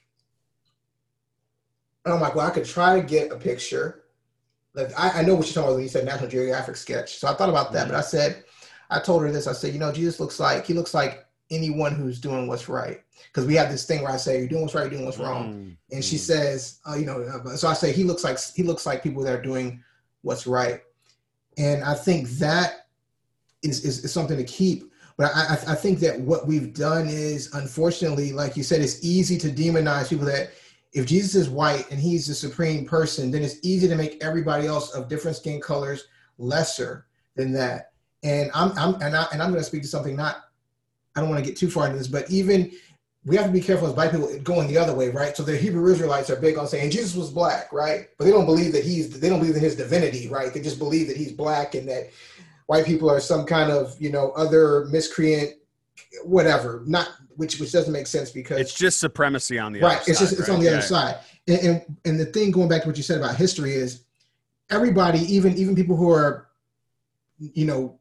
I'm 2.06 2.22
like, 2.22 2.36
well, 2.36 2.46
I 2.46 2.52
could 2.52 2.66
try 2.66 3.00
to 3.00 3.06
get 3.06 3.32
a 3.32 3.36
picture, 3.36 4.04
like 4.76 4.92
I, 4.98 5.20
I 5.20 5.22
know 5.24 5.36
what 5.36 5.48
you're 5.48 5.54
talking 5.54 5.64
about 5.64 5.74
when 5.76 5.84
you 5.84 5.90
said 5.90 6.06
National 6.06 6.30
Geographic 6.30 6.76
sketch. 6.76 7.18
So 7.18 7.28
I 7.28 7.34
thought 7.34 7.50
about 7.50 7.72
that, 7.74 7.88
Mhm. 7.88 7.90
but 7.90 7.98
I 7.98 8.02
said, 8.02 8.44
I 8.92 9.00
told 9.00 9.24
her 9.24 9.32
this. 9.32 9.48
I 9.48 9.54
said, 9.54 9.74
you 9.74 9.80
know, 9.80 9.92
Jesus 9.92 10.20
looks 10.20 10.40
like 10.40 10.66
he 10.66 10.74
looks 10.74 10.94
like 10.94 11.26
anyone 11.50 11.96
who's 11.96 12.20
doing 12.20 12.48
what's 12.48 12.70
right. 12.70 13.02
Because 13.28 13.46
we 13.46 13.56
have 13.56 13.72
this 13.72 13.86
thing 13.86 14.04
where 14.04 14.12
I 14.12 14.18
say, 14.18 14.40
you're 14.40 14.48
doing 14.48 14.62
what's 14.62 14.76
right, 14.76 14.84
you're 14.84 14.92
doing 14.92 15.06
what's 15.06 15.18
wrong. 15.18 15.54
Mm, 15.54 15.78
And 15.96 16.06
she 16.06 16.16
mm. 16.18 16.20
says, 16.20 16.80
uh, 16.88 16.96
you 16.96 17.06
know, 17.06 17.22
uh, 17.22 17.56
so 17.56 17.68
I 17.68 17.74
say 17.74 17.92
he 17.92 18.04
looks 18.04 18.24
like 18.24 18.38
he 18.56 18.64
looks 18.64 18.86
like 18.86 19.02
people 19.04 19.24
that 19.24 19.34
are 19.34 19.42
doing 19.42 19.84
what's 20.22 20.46
right. 20.46 20.82
And 21.58 21.84
I 21.84 21.96
think 21.96 22.30
that 22.46 22.88
is 23.64 23.84
is, 23.84 24.06
is 24.06 24.14
something 24.14 24.38
to 24.38 24.44
keep. 24.44 24.91
But 25.18 25.32
I, 25.36 25.58
I 25.68 25.76
think 25.76 26.00
that 26.00 26.20
what 26.20 26.48
we've 26.48 26.74
done 26.74 27.08
is, 27.08 27.54
unfortunately, 27.54 28.34
like 28.34 28.58
you 28.58 28.64
said, 28.64 28.82
it's 28.82 29.04
easy 29.04 29.38
to 29.40 29.50
demonize 29.50 30.10
people 30.10 30.26
that 30.26 30.52
if 30.94 31.06
Jesus 31.06 31.36
is 31.36 31.50
white 31.50 31.90
and 31.92 32.00
he's 32.00 32.28
the 32.28 32.34
supreme 32.34 32.86
person, 32.86 33.32
then 33.32 33.44
it's 33.44 33.58
easy 33.64 33.88
to 33.88 33.96
make 33.96 34.24
everybody 34.24 34.68
else 34.68 34.94
of 34.94 35.08
different 35.08 35.38
skin 35.38 35.62
colors 35.62 36.06
lesser 36.38 37.06
than 37.36 37.54
that. 37.54 37.92
And 38.24 38.52
I'm, 38.54 38.72
I'm 38.78 38.96
and 39.02 39.16
I 39.16 39.26
and 39.32 39.42
I'm 39.42 39.50
going 39.50 39.62
to 39.62 39.68
speak 39.68 39.82
to 39.84 39.88
something 39.88 40.16
not. 40.16 40.38
I 41.16 41.20
don't 41.20 41.30
want 41.30 41.44
to 41.44 41.50
get 41.50 41.58
too 41.58 41.70
far 41.70 41.88
into 41.88 41.98
this, 41.98 42.08
but 42.08 42.30
even 42.30 42.72
we 43.26 43.36
have 43.36 43.46
to 43.46 43.52
be 43.52 43.62
careful 43.62 43.88
as 43.88 43.94
white 43.94 44.12
people 44.12 44.38
going 44.40 44.68
the 44.68 44.78
other 44.78 44.96
way, 44.96 45.10
right? 45.10 45.36
So 45.38 45.44
the 45.44 45.56
Hebrew 45.56 45.92
Israelites 45.92 46.30
are 46.30 46.36
big 46.36 46.58
on 46.58 46.68
saying 46.68 46.90
Jesus 46.90 47.16
was 47.16 47.30
black, 47.30 47.72
right? 47.72 48.08
But 48.18 48.26
they 48.26 48.32
don't 48.32 48.46
believe 48.46 48.72
that 48.74 48.84
he's 48.84 49.20
they 49.20 49.30
don't 49.30 49.40
believe 49.40 49.56
in 49.56 49.62
his 49.62 49.76
divinity, 49.76 50.28
right? 50.28 50.54
They 50.54 50.62
just 50.62 50.80
believe 50.80 51.08
that 51.08 51.18
he's 51.18 51.32
black 51.32 51.76
and 51.76 51.88
that 51.88 52.10
white 52.72 52.86
people 52.86 53.12
are 53.12 53.20
some 53.20 53.46
kind 53.46 53.70
of 53.70 53.94
you 54.00 54.10
know 54.10 54.32
other 54.32 54.86
miscreant, 54.86 55.56
whatever. 56.24 56.84
Not 56.88 57.10
which 57.36 57.60
which 57.60 57.74
doesn't 57.74 57.92
make 57.92 58.08
sense 58.08 58.32
because 58.32 58.60
It's 58.62 58.74
just 58.74 58.98
supremacy 59.02 59.60
on 59.60 59.74
the 59.74 59.82
right 59.82 59.98
other 59.98 60.04
it's 60.08 60.20
side, 60.20 60.24
just 60.26 60.40
it's 60.40 60.48
right? 60.48 60.56
on 60.56 60.60
the 60.62 60.68
Yeah. 60.68 60.78
other 60.78 60.82
side 60.82 61.16
and, 61.50 61.60
and 61.60 61.98
and 62.06 62.20
the 62.20 62.26
thing 62.28 62.50
going 62.52 62.70
back 62.70 62.84
to 62.84 62.88
what 62.88 62.96
you 62.96 63.04
said 63.04 63.18
about 63.18 63.36
history 63.36 63.74
is 63.74 64.04
everybody 64.70 65.20
even 65.34 65.58
even 65.58 65.76
people 65.76 65.98
who 65.98 66.10
are 66.12 66.48
you 67.40 67.66
know 67.66 67.98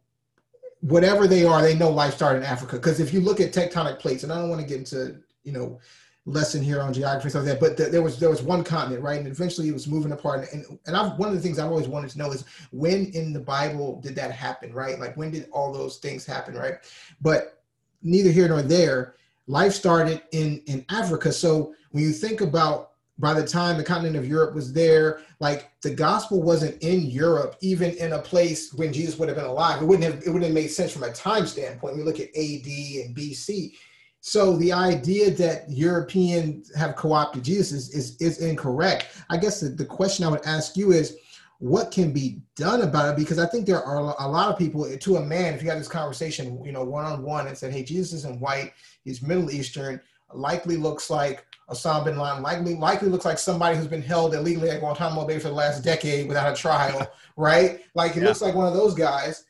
whatever 0.82 1.26
they 1.26 1.44
are 1.44 1.62
they 1.62 1.74
know 1.74 1.90
life 1.90 2.14
started 2.14 2.38
in 2.38 2.44
africa 2.44 2.76
because 2.76 3.00
if 3.00 3.12
you 3.14 3.20
look 3.20 3.40
at 3.40 3.52
tectonic 3.52 3.98
plates 3.98 4.22
and 4.24 4.32
i 4.32 4.36
don't 4.36 4.50
want 4.50 4.60
to 4.60 4.66
get 4.66 4.78
into 4.78 5.16
you 5.42 5.52
know 5.52 5.78
lesson 6.26 6.62
here 6.62 6.80
on 6.80 6.92
geography 6.92 7.24
and 7.24 7.30
stuff 7.30 7.44
like 7.44 7.58
that 7.58 7.60
but 7.60 7.76
th- 7.76 7.90
there 7.90 8.02
was 8.02 8.18
there 8.18 8.28
was 8.28 8.42
one 8.42 8.62
continent 8.62 9.02
right? 9.02 9.18
And 9.18 9.26
eventually 9.26 9.68
it 9.68 9.72
was 9.72 9.88
moving 9.88 10.12
apart. 10.12 10.46
And 10.52 10.78
and 10.86 10.94
I've, 10.94 11.18
one 11.18 11.30
of 11.30 11.34
the 11.34 11.40
things 11.40 11.58
i've 11.58 11.70
always 11.70 11.88
wanted 11.88 12.10
to 12.10 12.18
know 12.18 12.30
is 12.30 12.44
when 12.72 13.06
in 13.12 13.32
the 13.32 13.40
bible 13.40 14.00
did 14.00 14.14
that 14.16 14.30
happen 14.30 14.72
right? 14.72 14.98
Like 14.98 15.16
when 15.16 15.30
did 15.30 15.48
all 15.50 15.72
those 15.72 15.96
things 15.96 16.26
happen 16.26 16.54
right? 16.54 16.74
But 17.20 17.62
neither 18.02 18.30
here 18.30 18.48
nor 18.48 18.62
there 18.62 19.14
life 19.46 19.72
started 19.72 20.22
in 20.32 20.62
in 20.66 20.84
africa. 20.90 21.32
So 21.32 21.74
when 21.92 22.04
you 22.04 22.12
think 22.12 22.42
about 22.42 22.90
by 23.18 23.34
the 23.34 23.46
time 23.46 23.76
the 23.76 23.84
continent 23.84 24.16
of 24.16 24.26
europe 24.26 24.54
was 24.54 24.72
there 24.72 25.20
like 25.40 25.70
the 25.82 25.94
gospel 25.94 26.42
wasn't 26.42 26.82
in 26.82 27.02
europe 27.02 27.56
even 27.60 27.90
in 27.96 28.12
a 28.14 28.18
place 28.18 28.72
when 28.74 28.92
jesus 28.92 29.18
would 29.18 29.28
have 29.28 29.36
been 29.38 29.46
alive. 29.46 29.80
It 29.80 29.86
wouldn't 29.86 30.04
have 30.04 30.22
it 30.22 30.28
wouldn't 30.28 30.44
have 30.44 30.54
made 30.54 30.68
sense 30.68 30.92
from 30.92 31.04
a 31.04 31.12
time 31.12 31.46
standpoint. 31.46 31.96
We 31.96 32.02
look 32.02 32.20
at 32.20 32.28
ad 32.28 32.66
and 33.06 33.16
bc 33.16 33.72
so 34.20 34.56
the 34.58 34.72
idea 34.72 35.30
that 35.30 35.68
europeans 35.68 36.74
have 36.74 36.94
co-opted 36.96 37.42
jesus 37.42 37.94
is 37.94 38.16
is, 38.20 38.36
is 38.36 38.38
incorrect 38.42 39.08
i 39.30 39.36
guess 39.36 39.60
the, 39.60 39.68
the 39.68 39.84
question 39.84 40.24
i 40.24 40.28
would 40.28 40.44
ask 40.44 40.76
you 40.76 40.92
is 40.92 41.16
what 41.58 41.90
can 41.90 42.12
be 42.12 42.40
done 42.54 42.82
about 42.82 43.08
it 43.08 43.16
because 43.16 43.38
i 43.38 43.46
think 43.46 43.66
there 43.66 43.82
are 43.82 44.14
a 44.18 44.28
lot 44.28 44.50
of 44.50 44.58
people 44.58 44.84
eh, 44.86 44.96
to 44.96 45.16
a 45.16 45.24
man 45.24 45.54
if 45.54 45.62
you 45.62 45.68
had 45.68 45.78
this 45.78 45.88
conversation 45.88 46.62
you 46.64 46.72
know 46.72 46.84
one-on-one 46.84 47.46
and 47.46 47.56
said 47.56 47.72
hey 47.72 47.82
jesus 47.82 48.12
isn't 48.12 48.40
white 48.40 48.72
he's 49.04 49.22
middle 49.22 49.50
eastern 49.50 50.00
likely 50.34 50.76
looks 50.76 51.10
like 51.10 51.44
Osama 51.70 52.04
bin 52.04 52.18
Laden, 52.18 52.42
likely 52.42 52.74
likely 52.74 53.08
looks 53.08 53.24
like 53.24 53.38
somebody 53.38 53.76
who's 53.76 53.86
been 53.86 54.02
held 54.02 54.34
illegally 54.34 54.70
at 54.70 54.80
Guantanamo 54.80 55.24
Bay 55.24 55.38
for 55.38 55.48
the 55.48 55.54
last 55.54 55.84
decade 55.84 56.26
without 56.26 56.52
a 56.52 56.56
trial, 56.56 57.12
right? 57.36 57.80
Like 57.94 58.16
it 58.16 58.20
Yeah. 58.20 58.28
looks 58.28 58.40
like 58.42 58.56
one 58.56 58.66
of 58.66 58.74
those 58.74 58.94
guys. 58.94 59.44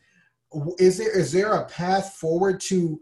Is 0.78 0.98
there 0.98 1.16
is 1.18 1.32
there 1.32 1.52
a 1.54 1.64
path 1.66 2.14
forward 2.14 2.60
to 2.62 3.00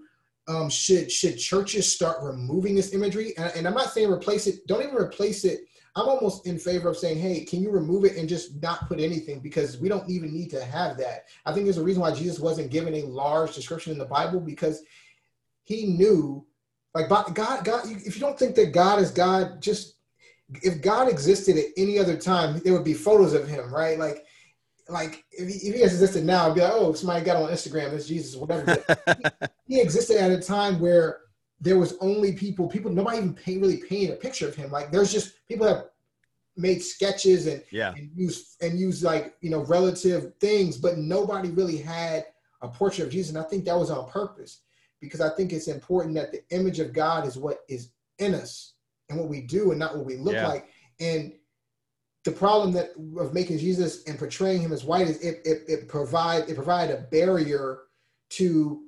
um, 0.48 0.70
should 0.70 1.10
should 1.12 1.38
churches 1.38 1.90
start 1.90 2.22
removing 2.22 2.74
this 2.74 2.94
imagery? 2.94 3.36
And, 3.36 3.52
and 3.54 3.68
I'm 3.68 3.74
not 3.74 3.92
saying 3.92 4.10
replace 4.10 4.46
it. 4.46 4.66
Don't 4.66 4.82
even 4.82 4.96
replace 4.96 5.44
it. 5.44 5.60
I'm 5.94 6.08
almost 6.08 6.46
in 6.46 6.58
favor 6.58 6.88
of 6.88 6.96
saying, 6.96 7.18
hey, 7.18 7.44
can 7.44 7.60
you 7.60 7.70
remove 7.70 8.04
it 8.04 8.16
and 8.16 8.28
just 8.28 8.62
not 8.62 8.88
put 8.88 9.00
anything 9.00 9.40
because 9.40 9.78
we 9.78 9.88
don't 9.88 10.08
even 10.08 10.32
need 10.32 10.48
to 10.50 10.64
have 10.64 10.96
that. 10.98 11.24
I 11.44 11.52
think 11.52 11.64
there's 11.64 11.78
a 11.78 11.82
reason 11.82 12.02
why 12.02 12.12
Jesus 12.12 12.38
wasn't 12.38 12.70
given 12.70 12.94
a 12.94 13.02
large 13.02 13.54
description 13.54 13.92
in 13.92 13.98
the 13.98 14.04
Bible 14.04 14.38
because 14.38 14.82
he 15.64 15.86
knew 15.86 16.46
like 16.94 17.08
God, 17.08 17.64
God, 17.64 17.84
if 17.86 18.14
you 18.14 18.20
don't 18.20 18.38
think 18.38 18.54
that 18.56 18.72
God 18.72 19.00
is 19.00 19.10
God, 19.10 19.60
just 19.60 19.96
if 20.62 20.80
God 20.80 21.08
existed 21.08 21.56
at 21.56 21.66
any 21.76 21.98
other 21.98 22.16
time, 22.16 22.60
there 22.64 22.72
would 22.72 22.84
be 22.84 22.94
photos 22.94 23.34
of 23.34 23.46
him, 23.46 23.72
right? 23.72 23.98
Like, 23.98 24.24
like 24.88 25.24
if 25.30 25.48
he, 25.48 25.68
if 25.68 25.74
he 25.74 25.82
existed 25.82 26.24
now, 26.24 26.48
I'd 26.48 26.54
be 26.54 26.60
like, 26.60 26.72
oh, 26.72 26.92
somebody 26.94 27.24
got 27.24 27.36
on 27.36 27.50
Instagram, 27.50 27.92
it's 27.92 28.06
Jesus, 28.06 28.36
whatever. 28.36 28.82
But 28.86 29.52
he 29.66 29.80
existed 29.80 30.16
at 30.16 30.30
a 30.30 30.40
time 30.40 30.80
where 30.80 31.20
there 31.60 31.78
was 31.78 31.96
only 32.00 32.32
people, 32.32 32.68
people, 32.68 32.90
nobody 32.90 33.18
even 33.18 33.34
paint, 33.34 33.60
really 33.60 33.78
painted 33.78 34.12
a 34.14 34.16
picture 34.16 34.48
of 34.48 34.54
him. 34.54 34.70
Like, 34.70 34.90
there's 34.90 35.12
just 35.12 35.46
people 35.48 35.66
have 35.66 35.86
made 36.56 36.82
sketches 36.82 37.46
and 37.46 37.62
yeah. 37.70 37.94
and 37.96 38.10
use 38.14 38.56
and 38.60 38.78
use 38.78 39.02
like 39.02 39.34
you 39.40 39.50
know 39.50 39.60
relative 39.64 40.32
things, 40.40 40.76
but 40.76 40.98
nobody 40.98 41.50
really 41.50 41.76
had 41.76 42.26
a 42.62 42.68
portrait 42.68 43.04
of 43.04 43.12
Jesus. 43.12 43.30
And 43.34 43.38
I 43.38 43.48
think 43.48 43.64
that 43.64 43.78
was 43.78 43.90
on 43.90 44.10
purpose 44.10 44.62
because 45.00 45.20
I 45.20 45.30
think 45.30 45.52
it's 45.52 45.68
important 45.68 46.14
that 46.16 46.32
the 46.32 46.42
image 46.50 46.80
of 46.80 46.92
God 46.92 47.26
is 47.26 47.36
what 47.36 47.58
is 47.68 47.90
in 48.18 48.34
us 48.34 48.74
and 49.08 49.18
what 49.18 49.28
we 49.28 49.42
do 49.42 49.70
and 49.70 49.78
not 49.78 49.96
what 49.96 50.04
we 50.04 50.16
look 50.16 50.34
Yeah. 50.34 50.48
like. 50.48 50.68
And 51.00 51.32
the 52.28 52.36
problem 52.36 52.72
that 52.72 52.90
of 53.18 53.32
making 53.32 53.58
Jesus 53.58 54.04
and 54.04 54.18
portraying 54.18 54.60
him 54.60 54.72
as 54.72 54.84
white 54.84 55.08
is 55.08 55.18
it 55.20 55.40
it, 55.46 55.62
it 55.66 55.88
provide 55.88 56.48
it 56.48 56.56
provide 56.56 56.90
a 56.90 56.98
barrier 57.10 57.84
to 58.30 58.82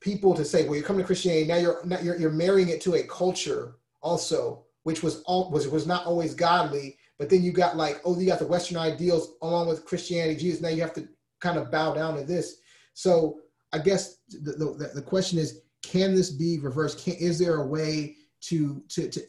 people 0.00 0.34
to 0.34 0.44
say, 0.44 0.64
well, 0.64 0.76
you're 0.76 0.84
coming 0.84 1.02
to 1.02 1.06
Christianity 1.06 1.48
now. 1.48 1.56
You're 1.56 1.84
not, 1.84 2.04
you're 2.04 2.16
you're 2.16 2.30
marrying 2.30 2.68
it 2.68 2.80
to 2.82 2.94
a 2.94 3.02
culture 3.02 3.76
also, 4.02 4.64
which 4.84 5.02
was 5.02 5.22
all 5.22 5.50
was 5.50 5.66
was 5.66 5.84
not 5.86 6.06
always 6.06 6.32
godly. 6.32 6.96
But 7.18 7.28
then 7.28 7.42
you 7.42 7.50
got 7.52 7.76
like, 7.76 8.00
oh, 8.04 8.18
you 8.18 8.26
got 8.26 8.38
the 8.38 8.46
Western 8.46 8.78
ideals 8.78 9.32
along 9.42 9.66
with 9.66 9.84
Christianity, 9.84 10.40
Jesus. 10.40 10.62
Now 10.62 10.68
you 10.68 10.80
have 10.80 10.94
to 10.94 11.08
kind 11.40 11.58
of 11.58 11.72
bow 11.72 11.92
down 11.92 12.16
to 12.16 12.22
this. 12.22 12.60
So 12.94 13.40
I 13.72 13.78
guess 13.78 14.18
the, 14.28 14.52
the, 14.52 14.90
the 14.94 15.02
question 15.02 15.38
is, 15.38 15.62
can 15.82 16.14
this 16.14 16.30
be 16.30 16.58
reversed? 16.60 17.04
Can, 17.04 17.14
is 17.14 17.38
there 17.38 17.56
a 17.56 17.66
way 17.66 18.16
to, 18.42 18.82
to, 18.88 19.08
to 19.10 19.20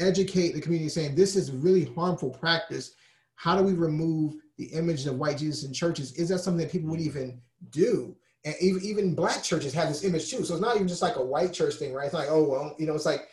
educate 0.00 0.54
the 0.54 0.60
community 0.60 0.88
saying 0.88 1.14
this 1.14 1.36
is 1.36 1.50
really 1.50 1.84
harmful 1.94 2.30
practice? 2.30 2.94
How 3.36 3.56
do 3.56 3.62
we 3.62 3.72
remove 3.72 4.34
the 4.58 4.66
image 4.66 5.06
of 5.06 5.16
white 5.16 5.38
Jesus 5.38 5.64
in 5.64 5.72
churches? 5.72 6.12
Is 6.14 6.28
that 6.28 6.40
something 6.40 6.60
that 6.60 6.72
people 6.72 6.90
would 6.90 7.00
mm-hmm. 7.00 7.08
even 7.08 7.40
do? 7.70 8.16
And 8.44 8.54
even, 8.60 8.82
even 8.82 9.14
black 9.14 9.42
churches 9.42 9.74
have 9.74 9.88
this 9.88 10.04
image 10.04 10.30
too. 10.30 10.44
So 10.44 10.54
it's 10.54 10.62
not 10.62 10.76
even 10.76 10.88
just 10.88 11.02
like 11.02 11.16
a 11.16 11.24
white 11.24 11.52
church 11.52 11.74
thing, 11.74 11.92
right? 11.92 12.06
It's 12.06 12.14
like, 12.14 12.28
oh, 12.30 12.42
well, 12.42 12.74
you 12.78 12.86
know, 12.86 12.94
it's 12.94 13.06
like, 13.06 13.28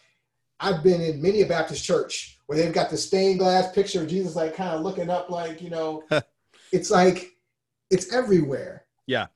I've 0.60 0.84
been 0.84 1.02
in 1.02 1.22
many 1.22 1.42
a 1.42 1.46
Baptist 1.46 1.84
church 1.84 2.40
where 2.48 2.58
they've 2.58 2.74
got 2.74 2.90
the 2.90 2.98
stained 2.98 3.40
glass 3.40 3.72
picture 3.72 4.02
of 4.02 4.08
Jesus, 4.08 4.36
like 4.36 4.56
kind 4.56 4.72
of 4.72 4.82
looking 4.82 5.10
up, 5.10 5.30
like, 5.30 5.62
you 5.62 5.70
know, 5.70 6.04
it's 6.72 6.90
like, 6.90 7.32
it's 7.90 8.14
everywhere. 8.14 8.86
Yeah. 9.06 9.28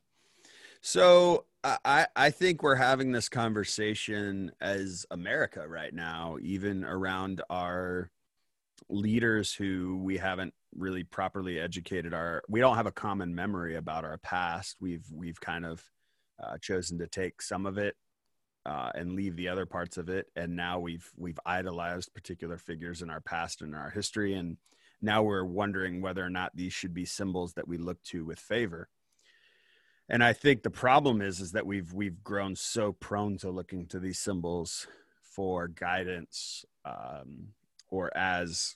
So 0.81 1.45
I, 1.63 2.07
I 2.15 2.31
think 2.31 2.63
we're 2.63 2.75
having 2.75 3.11
this 3.11 3.29
conversation 3.29 4.51
as 4.59 5.05
America 5.11 5.67
right 5.67 5.93
now, 5.93 6.37
even 6.41 6.83
around 6.83 7.41
our 7.49 8.09
leaders 8.89 9.53
who 9.53 9.99
we 10.01 10.17
haven't 10.17 10.53
really 10.75 11.03
properly 11.03 11.59
educated 11.59 12.13
our 12.13 12.41
we 12.49 12.59
don't 12.59 12.77
have 12.77 12.87
a 12.87 12.91
common 12.91 13.35
memory 13.35 13.75
about 13.75 14.05
our 14.05 14.17
past. 14.17 14.77
We've 14.79 15.05
we've 15.13 15.39
kind 15.39 15.65
of 15.65 15.83
uh, 16.41 16.57
chosen 16.59 16.97
to 16.99 17.07
take 17.07 17.41
some 17.41 17.67
of 17.67 17.77
it 17.77 17.95
uh, 18.65 18.91
and 18.95 19.13
leave 19.13 19.35
the 19.35 19.49
other 19.49 19.67
parts 19.67 19.97
of 19.97 20.09
it. 20.09 20.27
And 20.35 20.55
now 20.55 20.79
we've 20.79 21.09
we've 21.15 21.39
idolized 21.45 22.13
particular 22.13 22.57
figures 22.57 23.03
in 23.03 23.11
our 23.11 23.21
past 23.21 23.61
and 23.61 23.75
our 23.75 23.91
history. 23.91 24.33
And 24.33 24.57
now 24.99 25.21
we're 25.21 25.45
wondering 25.45 26.01
whether 26.01 26.25
or 26.25 26.29
not 26.29 26.55
these 26.55 26.73
should 26.73 26.93
be 26.93 27.05
symbols 27.05 27.53
that 27.53 27.67
we 27.67 27.77
look 27.77 28.01
to 28.05 28.25
with 28.25 28.39
favor 28.39 28.89
and 30.09 30.23
i 30.23 30.33
think 30.33 30.63
the 30.63 30.69
problem 30.69 31.21
is 31.21 31.39
is 31.39 31.51
that 31.51 31.65
we've 31.65 31.93
we've 31.93 32.23
grown 32.23 32.55
so 32.55 32.91
prone 32.93 33.37
to 33.37 33.49
looking 33.49 33.85
to 33.85 33.99
these 33.99 34.19
symbols 34.19 34.87
for 35.21 35.67
guidance 35.67 36.65
um, 36.85 37.47
or 37.89 38.15
as 38.17 38.75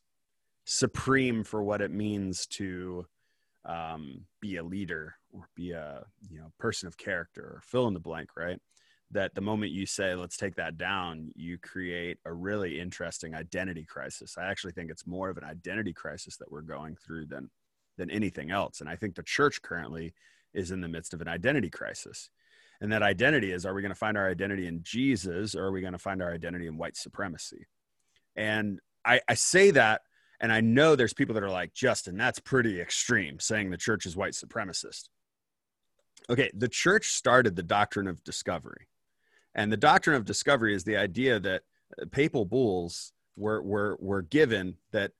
supreme 0.65 1.43
for 1.43 1.63
what 1.63 1.81
it 1.81 1.91
means 1.91 2.45
to 2.47 3.05
um, 3.65 4.21
be 4.41 4.57
a 4.57 4.63
leader 4.63 5.15
or 5.33 5.49
be 5.55 5.71
a 5.71 6.05
you 6.29 6.39
know 6.39 6.51
person 6.59 6.87
of 6.87 6.97
character 6.97 7.41
or 7.41 7.61
fill 7.63 7.87
in 7.87 7.93
the 7.93 7.99
blank 7.99 8.29
right? 8.37 8.59
That 9.11 9.35
the 9.35 9.41
moment 9.41 9.71
you 9.71 9.85
say 9.85 10.15
let's 10.15 10.37
take 10.37 10.55
that 10.55 10.77
down 10.77 11.31
you 11.35 11.57
create 11.57 12.17
a 12.25 12.33
really 12.33 12.79
interesting 12.79 13.33
identity 13.35 13.83
crisis. 13.83 14.37
I 14.37 14.45
actually 14.45 14.73
think 14.73 14.91
it's 14.91 15.07
more 15.07 15.29
of 15.29 15.37
an 15.37 15.43
identity 15.43 15.93
crisis 15.93 16.37
that 16.37 16.51
we're 16.51 16.61
going 16.61 16.95
through 16.95 17.27
than 17.27 17.49
than 17.97 18.11
anything 18.11 18.51
else. 18.51 18.81
And 18.81 18.89
i 18.89 18.95
think 18.95 19.15
the 19.15 19.23
church 19.23 19.61
currently 19.61 20.13
is 20.55 20.71
in 20.71 20.81
the 20.81 20.87
midst 20.87 21.13
of 21.13 21.21
an 21.21 21.27
identity 21.27 21.69
crisis 21.69 22.29
and 22.81 22.91
that 22.91 23.03
identity 23.03 23.51
is 23.51 23.65
are 23.65 23.73
we 23.73 23.81
going 23.81 23.91
to 23.91 23.95
find 23.95 24.17
our 24.17 24.29
identity 24.29 24.65
in 24.65 24.81
jesus 24.81 25.55
or 25.55 25.65
are 25.65 25.71
we 25.71 25.81
going 25.81 25.93
to 25.93 25.99
find 25.99 26.21
our 26.23 26.33
identity 26.33 26.65
in 26.65 26.77
white 26.77 26.97
supremacy 26.97 27.67
and 28.35 28.79
I, 29.05 29.21
I 29.29 29.35
say 29.35 29.71
that 29.71 30.01
And 30.39 30.51
I 30.51 30.61
know 30.61 30.95
there's 30.95 31.13
people 31.13 31.33
that 31.35 31.43
are 31.43 31.49
like, 31.49 31.73
Justin, 31.73 32.17
that's 32.17 32.39
pretty 32.39 32.81
extreme 32.81 33.39
saying 33.39 33.69
the 33.69 33.77
church 33.77 34.05
is 34.05 34.15
white 34.15 34.33
supremacist. 34.33 35.09
Okay, 36.29 36.51
the 36.53 36.67
church 36.67 37.11
started 37.11 37.55
the 37.55 37.63
doctrine 37.63 38.07
of 38.07 38.23
discovery. 38.23 38.87
And 39.53 39.71
the 39.71 39.77
doctrine 39.77 40.15
of 40.15 40.25
discovery 40.25 40.75
is 40.75 40.83
the 40.83 40.97
idea 40.97 41.39
that 41.39 41.63
uh, 42.01 42.05
papal 42.11 42.45
bulls 42.45 43.13
were, 43.37 43.61
were, 43.61 43.97
were 43.99 44.21
given 44.21 44.75
that, 44.91 45.11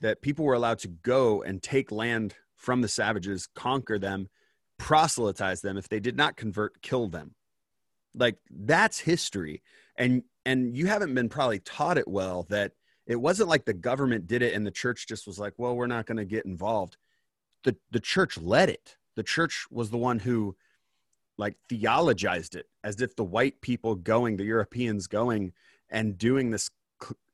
that 0.00 0.22
people 0.22 0.44
were 0.44 0.54
allowed 0.54 0.78
to 0.80 0.88
go 0.88 1.42
and 1.42 1.62
take 1.62 1.92
land 1.92 2.34
from 2.56 2.80
the 2.80 2.88
savages, 2.88 3.48
conquer 3.54 3.98
them, 3.98 4.28
proselytize 4.78 5.60
them. 5.60 5.76
If 5.76 5.88
they 5.88 6.00
did 6.00 6.16
not 6.16 6.36
convert, 6.36 6.80
kill 6.82 7.08
them. 7.08 7.34
Like 8.14 8.36
that's 8.50 8.98
history. 8.98 9.62
And 9.96 10.22
and 10.44 10.76
you 10.76 10.86
haven't 10.86 11.14
been 11.14 11.28
probably 11.28 11.60
taught 11.60 11.98
it 11.98 12.08
well 12.08 12.46
that 12.50 12.72
it 13.06 13.16
wasn't 13.16 13.48
like 13.48 13.64
the 13.64 13.74
government 13.74 14.26
did 14.26 14.42
it 14.42 14.54
and 14.54 14.66
the 14.66 14.70
church 14.70 15.06
just 15.06 15.26
was 15.26 15.38
like, 15.38 15.54
well, 15.56 15.76
we're 15.76 15.86
not 15.86 16.06
going 16.06 16.16
to 16.16 16.24
get 16.24 16.44
involved. 16.44 16.96
The 17.64 17.76
the 17.90 18.00
church 18.00 18.38
led 18.38 18.68
it. 18.68 18.96
The 19.16 19.22
church 19.22 19.66
was 19.70 19.90
the 19.90 19.98
one 19.98 20.18
who 20.18 20.56
like 21.38 21.56
theologized 21.70 22.54
it 22.54 22.66
as 22.84 23.00
if 23.00 23.16
the 23.16 23.24
white 23.24 23.60
people 23.60 23.94
going, 23.94 24.36
the 24.36 24.44
Europeans 24.44 25.06
going 25.06 25.52
and 25.90 26.18
doing 26.18 26.50
this, 26.50 26.70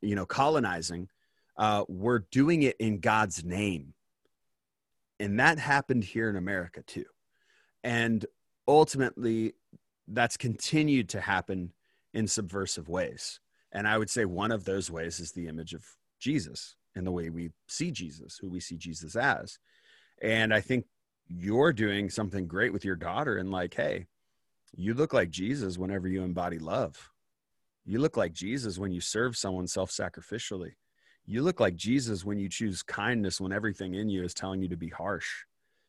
you 0.00 0.14
know, 0.14 0.26
colonizing, 0.26 1.09
uh, 1.57 1.85
were 1.88 2.25
doing 2.30 2.62
it 2.62 2.76
in 2.78 3.00
God's 3.00 3.45
name. 3.45 3.95
And 5.21 5.40
that 5.40 5.59
happened 5.59 6.04
here 6.04 6.30
in 6.30 6.37
America 6.37 6.83
too. 6.87 7.04
And 7.88 8.26
ultimately, 8.66 9.54
that's 10.09 10.37
continued 10.37 11.09
to 11.09 11.23
happen 11.23 11.73
in 12.12 12.28
subversive 12.28 12.87
ways. 12.87 13.40
And 13.73 13.88
I 13.88 13.97
would 13.97 14.11
say 14.11 14.26
one 14.26 14.52
of 14.52 14.64
those 14.64 14.90
ways 14.90 15.21
is 15.21 15.33
the 15.33 15.49
image 15.49 15.73
of 15.73 15.87
Jesus 16.21 16.76
and 16.95 17.07
the 17.07 17.11
way 17.11 17.30
we 17.30 17.49
see 17.66 17.90
Jesus, 17.90 18.37
who 18.37 18.50
we 18.50 18.61
see 18.61 18.76
Jesus 18.76 19.16
as. 19.16 19.59
And 20.21 20.52
I 20.52 20.61
think 20.61 20.85
you're 21.28 21.73
doing 21.73 22.11
something 22.11 22.47
great 22.47 22.75
with 22.75 22.85
your 22.85 22.95
daughter 22.95 23.38
and 23.38 23.50
like, 23.50 23.73
hey, 23.73 24.04
you 24.76 24.92
look 24.92 25.14
like 25.14 25.30
Jesus 25.30 25.78
whenever 25.78 26.09
you 26.09 26.23
embody 26.23 26.59
love. 26.59 27.11
You 27.87 28.00
look 28.00 28.18
like 28.18 28.35
Jesus 28.35 28.78
when 28.78 28.92
you 28.92 29.00
serve 29.00 29.35
someone 29.35 29.66
self 29.66 29.90
sacrificially. 29.90 30.73
You 31.25 31.40
look 31.40 31.59
like 31.59 31.76
Jesus 31.76 32.23
when 32.23 32.38
you 32.38 32.50
choose 32.50 32.83
kindness 32.83 33.40
when 33.40 33.50
everything 33.50 33.95
in 33.95 34.11
you 34.11 34.25
is 34.25 34.35
telling 34.35 34.61
you 34.61 34.68
to 34.68 34.76
be 34.76 34.90
harsh. 34.90 35.47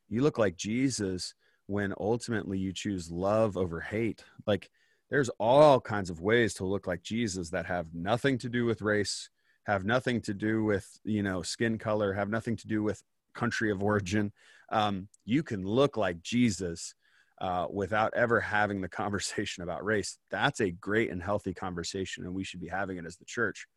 You 0.07 0.21
look 0.21 0.37
like 0.37 0.55
Jesus 0.55 1.33
when 1.69 1.93
ultimately 1.99 2.57
you 2.57 2.73
choose 2.73 3.11
love 3.11 3.55
over 3.55 3.79
hate. 3.79 4.23
Like 4.47 4.71
there's 5.11 5.29
all 5.39 5.79
kinds 5.79 6.09
of 6.09 6.19
ways 6.19 6.55
to 6.55 6.65
look 6.65 6.87
like 6.87 7.03
Jesus 7.03 7.51
that 7.51 7.67
have 7.67 7.93
nothing 7.93 8.39
to 8.39 8.49
do 8.49 8.65
with 8.65 8.81
race, 8.81 9.29
have 9.67 9.85
nothing 9.85 10.19
to 10.21 10.33
do 10.33 10.63
with, 10.63 10.87
you 11.03 11.21
know, 11.21 11.43
skin 11.43 11.77
color, 11.77 12.11
have 12.13 12.27
nothing 12.27 12.55
to 12.57 12.67
do 12.67 12.81
with 12.81 13.03
country 13.35 13.69
of 13.69 13.83
origin. 13.83 14.31
Um, 14.71 15.09
you 15.25 15.43
can 15.43 15.63
look 15.63 15.95
like 15.95 16.23
Jesus 16.23 16.95
uh, 17.39 17.67
without 17.71 18.15
ever 18.15 18.41
having 18.41 18.81
the 18.81 18.89
conversation 19.03 19.61
about 19.61 19.85
race. 19.85 20.17
That's 20.31 20.61
a 20.61 20.71
great 20.71 21.11
and 21.11 21.21
healthy 21.21 21.53
conversation, 21.53 22.25
and 22.25 22.33
we 22.33 22.43
should 22.43 22.61
be 22.61 22.67
having 22.67 22.97
it 22.97 23.05
as 23.05 23.17
the 23.17 23.25
church, 23.25 23.67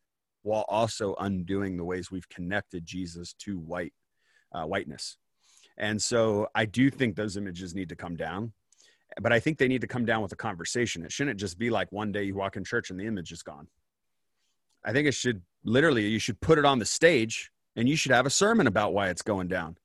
while 0.45 0.65
also 0.67 1.15
undoing 1.21 1.77
the 1.77 1.85
ways 1.85 2.11
we've 2.11 2.29
connected 2.31 2.87
Jesus 2.87 3.35
to 3.41 3.59
white 3.59 3.93
uh, 4.51 4.65
whiteness. 4.65 5.19
And 5.77 6.01
so 6.01 6.49
I 6.55 6.65
do 6.65 6.91
think 6.91 7.17
those 7.17 7.37
images 7.37 7.75
need 7.75 7.89
to 7.89 7.97
come 7.97 8.17
down, 8.17 8.53
but 9.21 9.33
I 9.33 9.41
think 9.41 9.59
they 9.59 9.69
need 9.69 9.81
to 9.81 9.87
come 9.87 10.05
down 10.05 10.23
with 10.23 10.33
a 10.33 10.37
conversation. 10.37 11.05
It 11.05 11.13
shouldn't 11.13 11.41
just 11.41 11.59
be 11.59 11.71
like 11.71 11.91
one 11.93 12.13
day 12.13 12.25
you 12.25 12.35
walk 12.35 12.57
in 12.57 12.65
church 12.65 12.91
and 12.91 12.99
the 12.99 13.07
image 13.07 13.33
is 13.33 13.43
gone. 13.43 13.69
I 14.85 14.93
think 14.93 15.07
it 15.07 15.15
should 15.15 15.43
literally, 15.65 16.07
you 16.09 16.19
should 16.19 16.41
put 16.41 16.59
it 16.59 16.65
on 16.65 16.79
the 16.79 16.85
stage 16.85 17.51
and 17.77 17.89
you 17.89 17.97
should 17.97 18.13
have 18.13 18.27
a 18.27 18.31
sermon 18.31 18.67
about 18.67 18.93
why 18.93 19.09
it's 19.09 19.23
going 19.23 19.49
down. 19.49 19.77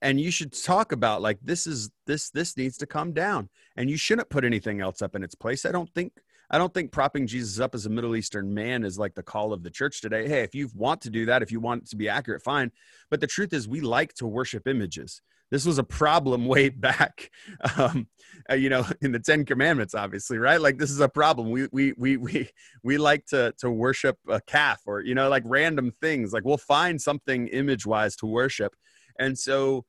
And 0.00 0.20
you 0.20 0.30
should 0.30 0.52
talk 0.52 0.92
about 0.92 1.22
like 1.22 1.38
this 1.42 1.66
is 1.66 1.90
this 2.06 2.28
this 2.28 2.58
needs 2.58 2.76
to 2.78 2.86
come 2.86 3.12
down 3.12 3.48
and 3.74 3.88
you 3.88 3.96
shouldn't 3.96 4.28
put 4.28 4.44
anything 4.44 4.82
else 4.82 5.00
up 5.00 5.16
in 5.16 5.22
its 5.22 5.34
place. 5.34 5.64
I 5.64 5.72
don't 5.72 5.88
think 5.94 6.12
I 6.50 6.58
don't 6.58 6.74
think 6.74 6.92
propping 6.92 7.26
Jesus 7.26 7.58
up 7.58 7.74
as 7.74 7.86
a 7.86 7.90
Middle 7.90 8.14
Eastern 8.14 8.52
man 8.52 8.84
is 8.84 8.98
like 8.98 9.14
the 9.14 9.22
call 9.22 9.52
of 9.52 9.62
the 9.62 9.70
church 9.70 10.00
today. 10.00 10.28
Hey, 10.28 10.42
if 10.42 10.54
you 10.54 10.68
want 10.74 11.00
to 11.02 11.10
do 11.10 11.26
that, 11.26 11.42
if 11.42 11.50
you 11.50 11.58
want 11.58 11.84
it 11.84 11.90
to 11.90 11.96
be 11.96 12.08
accurate, 12.08 12.42
fine. 12.42 12.70
But 13.10 13.20
the 13.20 13.26
truth 13.26 13.52
is, 13.52 13.66
we 13.66 13.80
like 13.80 14.12
to 14.14 14.26
worship 14.26 14.68
images. 14.68 15.22
This 15.54 15.66
was 15.66 15.78
a 15.78 15.84
problem 15.84 16.46
way 16.56 16.68
back, 16.68 17.30
um, 17.76 18.08
uh, 18.50 18.54
you 18.54 18.68
know, 18.68 18.84
in 19.02 19.12
the 19.12 19.20
Ten 19.20 19.44
Commandments, 19.44 19.94
obviously, 19.94 20.36
right? 20.36 20.60
Like 20.60 20.78
this 20.78 20.90
is 20.90 20.98
a 20.98 21.08
problem. 21.08 21.52
We 21.52 21.68
we 21.70 21.94
we 21.96 22.16
we 22.16 22.48
we 22.82 22.98
like 22.98 23.24
to 23.26 23.54
to 23.58 23.70
worship 23.70 24.18
a 24.28 24.40
calf 24.40 24.80
or 24.84 25.00
you 25.00 25.14
know, 25.14 25.28
like 25.28 25.44
random 25.46 25.92
things. 26.00 26.32
Like 26.32 26.44
we'll 26.44 26.56
find 26.56 27.00
something 27.00 27.46
image 27.46 27.86
wise 27.86 28.16
to 28.16 28.26
worship, 28.26 28.74
and 29.20 29.38
so 29.38 29.84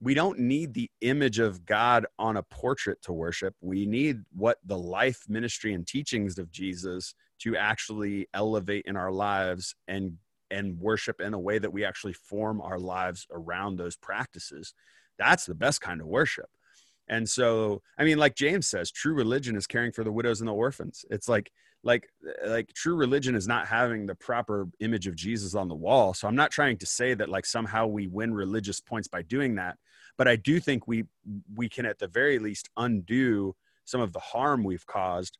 we 0.00 0.14
don't 0.14 0.38
need 0.38 0.72
the 0.72 0.90
image 1.02 1.38
of 1.38 1.66
God 1.66 2.06
on 2.18 2.38
a 2.38 2.42
portrait 2.42 3.02
to 3.02 3.12
worship. 3.12 3.54
We 3.60 3.84
need 3.84 4.22
what 4.34 4.56
the 4.64 4.78
life, 4.78 5.24
ministry, 5.28 5.74
and 5.74 5.86
teachings 5.86 6.38
of 6.38 6.50
Jesus 6.50 7.14
to 7.40 7.58
actually 7.58 8.26
elevate 8.32 8.86
in 8.86 8.96
our 8.96 9.12
lives 9.12 9.74
and 9.86 10.16
and 10.50 10.80
worship 10.80 11.20
in 11.20 11.34
a 11.34 11.38
way 11.38 11.58
that 11.58 11.74
we 11.74 11.84
actually 11.84 12.14
form 12.14 12.62
our 12.62 12.78
lives 12.78 13.26
around 13.30 13.76
those 13.76 13.98
practices. 13.98 14.72
That's 15.20 15.44
the 15.44 15.54
best 15.54 15.80
kind 15.80 16.00
of 16.00 16.06
worship. 16.06 16.48
And 17.08 17.28
so, 17.28 17.82
I 17.98 18.04
mean, 18.04 18.18
like 18.18 18.36
James 18.36 18.66
says, 18.66 18.90
true 18.90 19.14
religion 19.14 19.56
is 19.56 19.66
caring 19.66 19.92
for 19.92 20.02
the 20.02 20.12
widows 20.12 20.40
and 20.40 20.48
the 20.48 20.54
orphans. 20.54 21.04
It's 21.10 21.28
like, 21.28 21.50
like, 21.82 22.08
like 22.46 22.72
true 22.72 22.94
religion 22.94 23.34
is 23.34 23.48
not 23.48 23.66
having 23.66 24.06
the 24.06 24.14
proper 24.14 24.68
image 24.80 25.06
of 25.06 25.16
Jesus 25.16 25.54
on 25.54 25.68
the 25.68 25.74
wall. 25.74 26.14
So 26.14 26.28
I'm 26.28 26.36
not 26.36 26.50
trying 26.50 26.78
to 26.78 26.86
say 26.86 27.14
that 27.14 27.28
like 27.28 27.46
somehow 27.46 27.86
we 27.86 28.06
win 28.06 28.32
religious 28.32 28.80
points 28.80 29.08
by 29.08 29.22
doing 29.22 29.56
that, 29.56 29.76
but 30.16 30.28
I 30.28 30.36
do 30.36 30.60
think 30.60 30.86
we 30.86 31.04
we 31.54 31.68
can 31.68 31.86
at 31.86 31.98
the 31.98 32.06
very 32.08 32.38
least 32.38 32.68
undo 32.76 33.56
some 33.84 34.00
of 34.00 34.12
the 34.12 34.20
harm 34.20 34.62
we've 34.62 34.86
caused, 34.86 35.38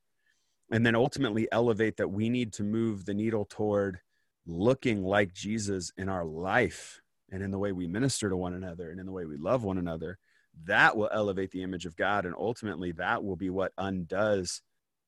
and 0.73 0.85
then 0.85 0.97
ultimately 0.97 1.47
elevate 1.53 1.99
that 1.99 2.09
we 2.11 2.31
need 2.31 2.53
to 2.55 2.65
move 2.65 3.05
the 3.05 3.15
needle 3.15 3.45
toward 3.45 4.01
looking 4.47 5.05
like 5.05 5.35
Jesus 5.35 5.93
in 5.97 6.09
our 6.09 6.25
life 6.25 7.00
and 7.31 7.43
in 7.43 7.51
the 7.51 7.59
way 7.59 7.73
we 7.73 7.87
minister 7.87 8.29
to 8.29 8.37
one 8.37 8.55
another 8.55 8.91
and 8.91 9.01
in 9.01 9.07
the 9.07 9.13
way 9.13 9.25
we 9.25 9.37
love 9.37 9.63
one 9.63 9.79
another, 9.79 10.19
that 10.65 10.97
will 10.97 11.11
elevate 11.13 11.51
the 11.51 11.63
image 11.63 11.87
of 11.87 11.97
God. 11.97 12.27
And 12.27 12.35
ultimately, 12.37 12.93
that 12.93 13.23
will 13.23 13.37
be 13.37 13.51
what 13.51 13.73
undoes 13.79 14.63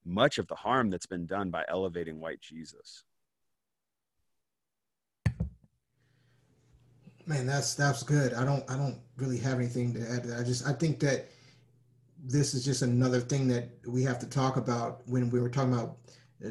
much 0.05 0.39
of 0.39 0.47
the 0.49 0.55
harm 0.55 0.91
that's 0.91 1.07
been 1.07 1.27
done 1.27 1.51
by 1.51 1.65
elevating 1.69 2.21
white 2.21 2.41
Jesus. 2.41 3.05
Man, 7.25 7.47
that's 7.47 7.75
that's 7.75 8.03
good. 8.03 8.35
I 8.35 8.45
don't 8.45 8.69
I 8.69 8.77
don't 8.77 8.99
really 9.17 9.39
have 9.39 9.59
anything 9.59 9.95
to 9.95 10.01
add 10.11 10.25
to 10.25 10.31
that. 10.31 10.41
I 10.41 10.43
just 10.43 10.67
I 10.67 10.73
think 10.73 10.99
that 11.01 11.29
this 12.25 12.55
is 12.55 12.65
just 12.65 12.83
another 12.83 13.21
thing 13.21 13.47
that 13.49 13.71
we 13.87 14.03
have 14.03 14.19
to 14.21 14.27
talk 14.27 14.57
about 14.57 15.03
when 15.07 15.31
we 15.31 15.41
were 15.41 15.49
talking 15.49 15.73
about 15.73 15.99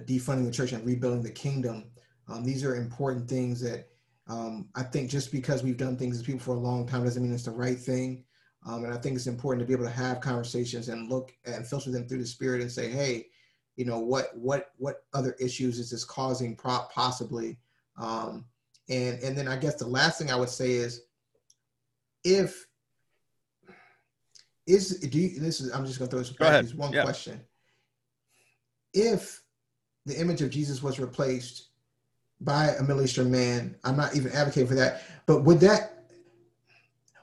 defunding 0.06 0.46
the 0.46 0.52
church 0.52 0.72
and 0.72 0.86
rebuilding 0.86 1.24
the 1.24 1.32
kingdom. 1.32 1.86
Um, 2.30 2.44
these 2.44 2.64
are 2.64 2.76
important 2.76 3.28
things 3.28 3.60
that 3.62 3.91
um, 4.28 4.70
I 4.76 4.84
think 4.84 5.10
just 5.10 5.32
because 5.32 5.64
we've 5.64 5.78
done 5.78 5.98
things 5.98 6.18
as 6.18 6.24
people 6.24 6.40
for 6.40 6.56
a 6.56 6.60
long 6.60 6.88
time 6.88 7.04
doesn't 7.04 7.22
mean 7.22 7.34
it's 7.34 7.46
the 7.46 7.52
right 7.52 7.80
thing. 7.80 8.24
Um, 8.66 8.86
and 8.86 8.94
I 8.94 8.98
think 8.98 9.16
it's 9.16 9.28
important 9.28 9.62
to 9.62 9.66
be 9.66 9.74
able 9.74 9.90
to 9.90 9.98
have 9.98 10.22
conversations 10.22 10.88
and 10.90 11.10
look 11.10 11.34
and 11.46 11.66
filter 11.66 11.90
them 11.92 12.08
through 12.08 12.20
the 12.20 12.28
spirit 12.28 12.62
and 12.62 12.72
say, 12.72 12.90
hey, 12.90 13.28
you 13.76 13.86
know, 13.86 14.00
what 14.00 14.38
what 14.38 14.74
what 14.78 15.04
other 15.14 15.36
issues 15.40 15.80
is 15.80 15.90
this 15.90 16.04
causing 16.04 16.56
possibly? 16.56 17.58
Um, 17.98 18.46
and 18.90 19.20
and 19.24 19.36
then 19.36 19.48
I 19.48 19.58
guess 19.58 19.76
the 19.76 19.88
last 19.88 20.20
thing 20.20 20.30
I 20.30 20.36
would 20.36 20.50
say 20.50 20.74
is, 20.74 21.02
if 22.24 22.68
is 24.68 25.00
do 25.00 25.20
you, 25.20 25.40
this 25.40 25.60
is 25.60 25.72
I'm 25.74 25.86
just 25.86 25.98
gonna 25.98 26.12
throw 26.12 26.20
this 26.20 26.30
Go 26.30 26.46
ahead. 26.46 26.72
one 26.76 26.94
yeah. 26.94 27.04
question. 27.04 27.42
If 28.94 29.42
the 30.06 30.20
image 30.20 30.42
of 30.42 30.52
Jesus 30.52 30.84
was 30.84 31.00
replaced 31.00 31.70
by 32.42 32.70
a 32.70 32.82
Middle 32.82 33.04
Eastern 33.04 33.32
man. 33.32 33.76
I'm 33.84 33.98
not 33.98 34.16
even 34.16 34.32
advocating 34.32 34.68
for 34.68 34.76
that. 34.76 35.04
But 35.26 35.44
would 35.44 35.60
that 35.62 36.02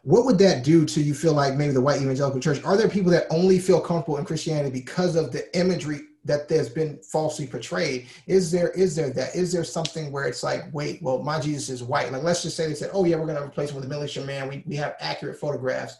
what 0.02 0.24
would 0.24 0.38
that 0.38 0.64
do 0.64 0.86
to 0.86 1.02
you 1.02 1.12
feel 1.12 1.34
like 1.34 1.54
maybe 1.54 1.74
the 1.74 1.80
white 1.82 2.00
evangelical 2.00 2.40
church? 2.40 2.64
Are 2.64 2.78
there 2.78 2.88
people 2.88 3.10
that 3.12 3.26
only 3.30 3.58
feel 3.58 3.78
comfortable 3.78 4.16
in 4.16 4.24
Christianity 4.24 4.70
because 4.70 5.16
of 5.16 5.32
the 5.32 5.54
imagery 5.58 6.00
that 6.24 6.48
there's 6.48 6.70
been 6.70 6.98
falsely 7.02 7.46
portrayed? 7.46 8.06
Is 8.26 8.50
there 8.50 8.70
is 8.70 8.96
there 8.96 9.10
that? 9.10 9.34
Is 9.34 9.52
there 9.52 9.64
something 9.64 10.10
where 10.10 10.24
it's 10.24 10.42
like, 10.42 10.72
wait, 10.72 11.02
well, 11.02 11.18
my 11.18 11.40
Jesus 11.40 11.68
is 11.68 11.82
white. 11.82 12.10
Like 12.10 12.22
let's 12.22 12.42
just 12.42 12.56
say 12.56 12.66
they 12.68 12.74
said, 12.74 12.90
oh 12.94 13.04
yeah, 13.04 13.16
we're 13.16 13.26
gonna 13.26 13.44
replace 13.44 13.70
him 13.70 13.76
with 13.76 13.84
a 13.84 13.88
Middle 13.88 14.04
Eastern 14.04 14.24
man. 14.24 14.48
We 14.48 14.62
we 14.66 14.76
have 14.76 14.94
accurate 15.00 15.38
photographs. 15.38 15.96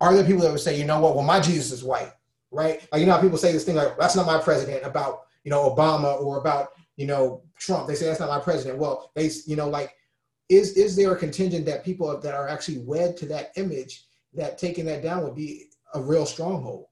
Are 0.00 0.14
there 0.14 0.24
people 0.24 0.42
that 0.42 0.50
would 0.50 0.60
say, 0.60 0.78
you 0.78 0.86
know 0.86 1.00
what, 1.00 1.14
well, 1.14 1.24
my 1.24 1.40
Jesus 1.40 1.72
is 1.72 1.84
white, 1.84 2.12
right? 2.50 2.86
Like 2.90 3.00
you 3.00 3.06
know 3.06 3.12
how 3.12 3.20
people 3.20 3.38
say 3.38 3.52
this 3.52 3.64
thing 3.64 3.76
like 3.76 3.98
that's 3.98 4.16
not 4.16 4.24
my 4.26 4.38
president 4.38 4.84
about 4.84 5.24
you 5.44 5.50
know 5.50 5.68
Obama 5.74 6.20
or 6.22 6.38
about 6.38 6.68
you 7.00 7.06
know, 7.06 7.40
Trump. 7.58 7.88
They 7.88 7.94
say 7.94 8.04
that's 8.04 8.20
not 8.20 8.28
my 8.28 8.40
president. 8.40 8.78
Well, 8.78 9.10
they, 9.14 9.30
you 9.46 9.56
know, 9.56 9.70
like, 9.70 9.96
is 10.50 10.76
is 10.76 10.94
there 10.94 11.12
a 11.12 11.16
contingent 11.16 11.64
that 11.64 11.82
people 11.82 12.20
that 12.20 12.34
are 12.34 12.46
actually 12.46 12.76
wed 12.78 13.16
to 13.16 13.26
that 13.26 13.52
image 13.56 14.04
that 14.34 14.58
taking 14.58 14.84
that 14.84 15.02
down 15.02 15.22
would 15.22 15.34
be 15.34 15.70
a 15.94 16.00
real 16.00 16.26
stronghold? 16.26 16.88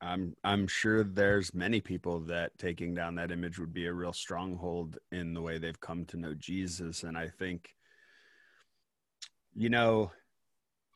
I'm 0.00 0.34
I'm 0.44 0.66
sure 0.66 1.04
there's 1.04 1.52
many 1.52 1.82
people 1.82 2.20
that 2.20 2.56
taking 2.56 2.94
down 2.94 3.16
that 3.16 3.30
image 3.30 3.58
would 3.58 3.74
be 3.74 3.84
a 3.84 3.92
real 3.92 4.14
stronghold 4.14 4.96
in 5.12 5.34
the 5.34 5.42
way 5.42 5.58
they've 5.58 5.80
come 5.80 6.06
to 6.06 6.16
know 6.16 6.32
Jesus 6.32 7.02
and 7.02 7.18
I 7.18 7.28
think 7.28 7.68
you 9.54 9.68
know 9.68 10.10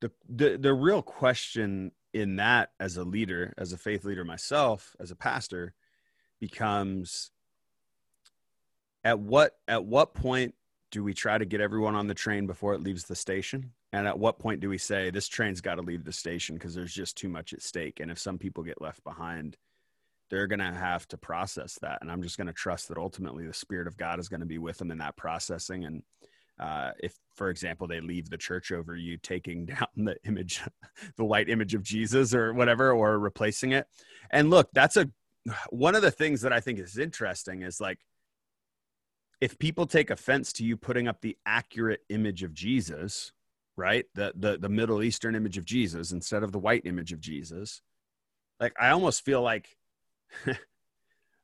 the 0.00 0.10
the 0.26 0.56
the 0.56 0.72
real 0.72 1.02
question 1.02 1.92
in 2.14 2.36
that 2.36 2.70
as 2.80 2.96
a 2.96 3.04
leader 3.04 3.52
as 3.58 3.74
a 3.74 3.78
faith 3.78 4.06
leader 4.06 4.24
myself 4.24 4.96
as 5.00 5.10
a 5.10 5.16
pastor 5.16 5.74
becomes 6.40 7.30
at 9.04 9.18
what 9.18 9.56
at 9.66 9.84
what 9.84 10.14
point 10.14 10.54
do 10.90 11.04
we 11.04 11.14
try 11.14 11.36
to 11.36 11.44
get 11.44 11.60
everyone 11.60 11.94
on 11.94 12.06
the 12.06 12.14
train 12.14 12.46
before 12.46 12.74
it 12.74 12.82
leaves 12.82 13.04
the 13.04 13.14
station 13.14 13.72
and 13.92 14.06
at 14.06 14.18
what 14.18 14.38
point 14.38 14.60
do 14.60 14.68
we 14.68 14.78
say 14.78 15.10
this 15.10 15.28
train's 15.28 15.60
got 15.60 15.76
to 15.76 15.82
leave 15.82 16.04
the 16.04 16.12
station 16.12 16.56
because 16.56 16.74
there's 16.74 16.92
just 16.92 17.16
too 17.16 17.28
much 17.28 17.52
at 17.52 17.62
stake? 17.62 18.00
And 18.00 18.10
if 18.10 18.18
some 18.18 18.38
people 18.38 18.62
get 18.62 18.82
left 18.82 19.02
behind, 19.02 19.56
they're 20.30 20.46
going 20.46 20.58
to 20.58 20.72
have 20.72 21.08
to 21.08 21.16
process 21.16 21.78
that. 21.80 21.98
And 22.02 22.10
I'm 22.10 22.22
just 22.22 22.36
going 22.36 22.48
to 22.48 22.52
trust 22.52 22.88
that 22.88 22.98
ultimately 22.98 23.46
the 23.46 23.54
Spirit 23.54 23.86
of 23.86 23.96
God 23.96 24.18
is 24.18 24.28
going 24.28 24.40
to 24.40 24.46
be 24.46 24.58
with 24.58 24.76
them 24.76 24.90
in 24.90 24.98
that 24.98 25.16
processing. 25.16 25.86
And 25.86 26.02
uh, 26.60 26.90
if, 27.00 27.16
for 27.34 27.48
example, 27.48 27.86
they 27.86 28.00
leave 28.00 28.28
the 28.28 28.36
church 28.36 28.72
over 28.72 28.94
you 28.94 29.16
taking 29.16 29.64
down 29.66 29.88
the 29.96 30.16
image, 30.26 30.60
the 31.16 31.24
white 31.24 31.48
image 31.48 31.72
of 31.72 31.82
Jesus 31.82 32.34
or 32.34 32.52
whatever, 32.52 32.92
or 32.92 33.18
replacing 33.18 33.72
it. 33.72 33.86
And 34.30 34.50
look, 34.50 34.68
that's 34.74 34.96
a 34.96 35.10
one 35.70 35.94
of 35.94 36.02
the 36.02 36.10
things 36.10 36.42
that 36.42 36.52
I 36.52 36.60
think 36.60 36.78
is 36.78 36.98
interesting 36.98 37.62
is 37.62 37.80
like, 37.80 37.98
if 39.40 39.58
people 39.58 39.86
take 39.86 40.10
offense 40.10 40.52
to 40.54 40.64
you 40.64 40.76
putting 40.76 41.08
up 41.08 41.20
the 41.20 41.36
accurate 41.46 42.00
image 42.08 42.42
of 42.42 42.52
Jesus, 42.52 43.32
right? 43.76 44.06
The 44.14 44.32
the 44.36 44.58
the 44.58 44.68
Middle 44.68 45.02
Eastern 45.02 45.34
image 45.34 45.58
of 45.58 45.64
Jesus 45.64 46.12
instead 46.12 46.42
of 46.42 46.52
the 46.52 46.58
white 46.58 46.82
image 46.84 47.12
of 47.12 47.20
Jesus. 47.20 47.80
Like 48.60 48.74
I 48.78 48.90
almost 48.90 49.24
feel 49.24 49.42
like 49.42 49.76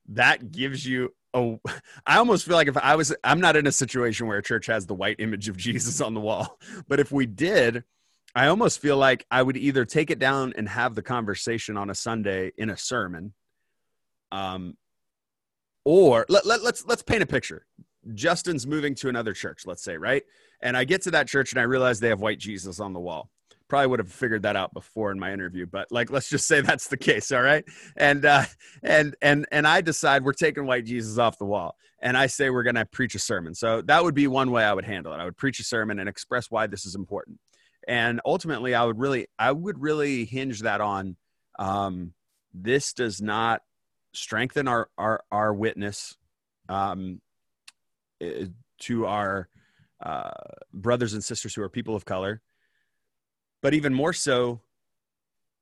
that 0.09 0.51
gives 0.51 0.85
you 0.85 1.13
a 1.33 1.55
I 2.05 2.17
almost 2.17 2.45
feel 2.45 2.55
like 2.55 2.67
if 2.67 2.77
I 2.77 2.95
was 2.95 3.15
I'm 3.23 3.39
not 3.39 3.55
in 3.55 3.67
a 3.67 3.71
situation 3.71 4.27
where 4.27 4.37
a 4.37 4.43
church 4.43 4.65
has 4.67 4.85
the 4.85 4.95
white 4.95 5.19
image 5.19 5.47
of 5.47 5.57
Jesus 5.65 6.01
on 6.01 6.13
the 6.13 6.21
wall, 6.21 6.57
but 6.87 6.99
if 6.99 7.11
we 7.11 7.25
did, 7.25 7.83
I 8.35 8.47
almost 8.47 8.79
feel 8.79 8.97
like 8.97 9.25
I 9.31 9.41
would 9.41 9.55
either 9.55 9.85
take 9.85 10.11
it 10.11 10.19
down 10.19 10.53
and 10.57 10.67
have 10.67 10.95
the 10.95 11.01
conversation 11.01 11.77
on 11.77 11.89
a 11.89 11.95
Sunday 11.95 12.51
in 12.57 12.69
a 12.69 12.77
sermon 12.77 13.33
um 14.31 14.75
or 15.85 16.25
let, 16.27 16.45
let, 16.45 16.63
let's 16.63 16.85
let's 16.85 17.03
paint 17.03 17.23
a 17.23 17.27
picture. 17.27 17.65
Justin's 18.13 18.67
moving 18.67 18.93
to 18.95 19.09
another 19.09 19.33
church, 19.33 19.63
let's 19.65 19.83
say, 19.83 19.97
right? 19.97 20.23
And 20.61 20.75
I 20.75 20.83
get 20.83 21.03
to 21.03 21.11
that 21.11 21.27
church 21.27 21.53
and 21.53 21.59
I 21.59 21.63
realize 21.63 21.99
they 21.99 22.09
have 22.09 22.21
white 22.21 22.39
Jesus 22.39 22.79
on 22.79 22.93
the 22.93 22.99
wall. 22.99 23.29
Probably 23.67 23.87
would 23.87 23.99
have 23.99 24.11
figured 24.11 24.43
that 24.43 24.55
out 24.55 24.73
before 24.73 25.11
in 25.11 25.19
my 25.19 25.33
interview, 25.33 25.65
but 25.65 25.91
like 25.91 26.11
let's 26.11 26.29
just 26.29 26.47
say 26.47 26.61
that's 26.61 26.87
the 26.87 26.97
case, 26.97 27.31
all 27.31 27.41
right? 27.41 27.63
And 27.95 28.25
uh 28.25 28.45
and 28.83 29.15
and 29.21 29.45
and 29.51 29.67
I 29.67 29.81
decide 29.81 30.23
we're 30.23 30.33
taking 30.33 30.65
white 30.65 30.85
Jesus 30.85 31.17
off 31.17 31.37
the 31.37 31.45
wall. 31.45 31.77
And 31.99 32.17
I 32.17 32.27
say 32.27 32.49
we're 32.49 32.63
going 32.63 32.75
to 32.75 32.85
preach 32.85 33.15
a 33.15 33.19
sermon. 33.19 33.55
So 33.55 33.81
that 33.83 34.03
would 34.03 34.13
be 34.13 34.27
one 34.27 34.51
way 34.51 34.63
I 34.63 34.73
would 34.73 34.85
handle 34.85 35.13
it. 35.13 35.17
I 35.17 35.25
would 35.25 35.37
preach 35.37 35.59
a 35.59 35.63
sermon 35.63 35.97
and 35.97 36.07
express 36.07 36.51
why 36.51 36.67
this 36.67 36.85
is 36.85 36.93
important. 36.93 37.39
And 37.87 38.21
ultimately 38.25 38.75
I 38.75 38.83
would 38.83 38.99
really 38.99 39.27
I 39.39 39.51
would 39.51 39.81
really 39.81 40.25
hinge 40.25 40.61
that 40.61 40.81
on 40.81 41.15
um 41.57 42.13
this 42.53 42.93
does 42.93 43.21
not 43.21 43.61
strengthen 44.15 44.67
our 44.67 44.89
our 44.97 45.23
our 45.31 45.53
witness 45.53 46.17
um 46.69 47.21
eh, 48.21 48.45
to 48.79 49.05
our 49.05 49.49
uh, 50.03 50.31
brothers 50.73 51.13
and 51.13 51.23
sisters 51.23 51.55
who 51.55 51.61
are 51.61 51.69
people 51.69 51.95
of 51.95 52.05
color. 52.05 52.41
But 53.61 53.73
even 53.73 53.93
more 53.93 54.13
so, 54.13 54.61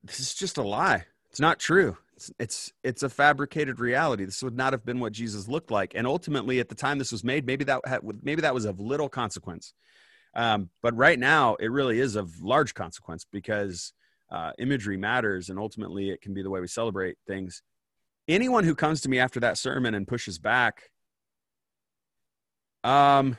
this 0.04 0.20
is 0.20 0.34
just 0.34 0.58
a 0.58 0.63
lie. 0.63 1.06
It's 1.30 1.39
not 1.39 1.60
true. 1.60 1.98
It's, 2.16 2.32
it's 2.39 2.74
it's 2.84 3.04
a 3.04 3.10
fabricated 3.10 3.80
reality. 3.80 4.26
This 4.26 4.44
would 4.44 4.56
not 4.56 4.74
have 4.74 4.86
been 4.86 5.00
what 5.00 5.13
Jesus 5.13 5.48
looked 5.48 5.72
like. 5.72 5.94
And 5.96 6.06
ultimately, 6.06 6.60
at 6.60 6.70
the 6.70 6.76
time 6.76 7.00
this 7.00 7.12
was 7.12 7.24
made, 7.24 7.46
maybe 7.46 7.63
that 7.66 7.82
had, 7.86 8.02
maybe 8.22 8.42
that 8.42 8.54
was 8.54 8.66
of 8.66 8.80
little 8.80 9.10
consequence. 9.10 9.74
Um, 10.36 10.70
but 10.82 10.96
right 10.98 11.18
now, 11.18 11.56
it 11.56 11.72
really 11.72 12.00
is 12.00 12.16
of 12.16 12.42
large 12.42 12.74
consequence 12.74 13.26
because 13.32 13.94
uh, 14.32 14.52
imagery 14.58 14.98
matters, 14.98 15.50
and 15.50 15.60
ultimately, 15.60 16.10
it 16.10 16.22
can 16.22 16.34
be 16.34 16.42
the 16.42 16.50
way 16.50 16.60
we 16.60 16.68
celebrate 16.68 17.18
things. 17.28 17.62
Anyone 18.27 18.63
who 18.63 18.75
comes 18.75 19.01
to 19.01 19.09
me 19.09 19.19
after 19.19 19.39
that 19.41 19.57
sermon 19.57 19.93
and 19.93 20.07
pushes 20.07 20.38
back, 20.39 20.91
um, 22.83 23.38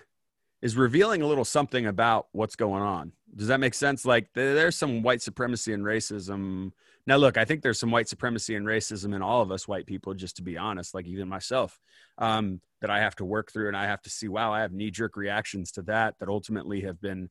is 0.62 0.76
revealing 0.76 1.20
a 1.20 1.26
little 1.26 1.44
something 1.44 1.84
about 1.86 2.28
what's 2.32 2.56
going 2.56 2.82
on. 2.82 3.12
Does 3.36 3.48
that 3.48 3.60
make 3.60 3.74
sense? 3.74 4.06
Like 4.06 4.28
there's 4.34 4.76
some 4.76 5.02
white 5.02 5.20
supremacy 5.20 5.74
and 5.74 5.84
racism. 5.84 6.72
Now, 7.06 7.16
look, 7.16 7.36
I 7.36 7.44
think 7.44 7.60
there's 7.60 7.78
some 7.78 7.90
white 7.90 8.08
supremacy 8.08 8.54
and 8.54 8.66
racism 8.66 9.14
in 9.14 9.20
all 9.20 9.42
of 9.42 9.52
us 9.52 9.68
white 9.68 9.84
people, 9.84 10.14
just 10.14 10.36
to 10.36 10.42
be 10.42 10.56
honest, 10.56 10.94
like 10.94 11.06
even 11.06 11.28
myself, 11.28 11.78
um, 12.16 12.62
that 12.80 12.88
I 12.88 13.00
have 13.00 13.14
to 13.16 13.26
work 13.26 13.52
through 13.52 13.68
and 13.68 13.76
I 13.76 13.84
have 13.84 14.00
to 14.02 14.10
see, 14.10 14.28
wow, 14.28 14.54
I 14.54 14.62
have 14.62 14.72
knee 14.72 14.90
jerk 14.90 15.16
reactions 15.16 15.72
to 15.72 15.82
that 15.82 16.14
that 16.20 16.30
ultimately 16.30 16.80
have 16.82 16.98
been, 16.98 17.28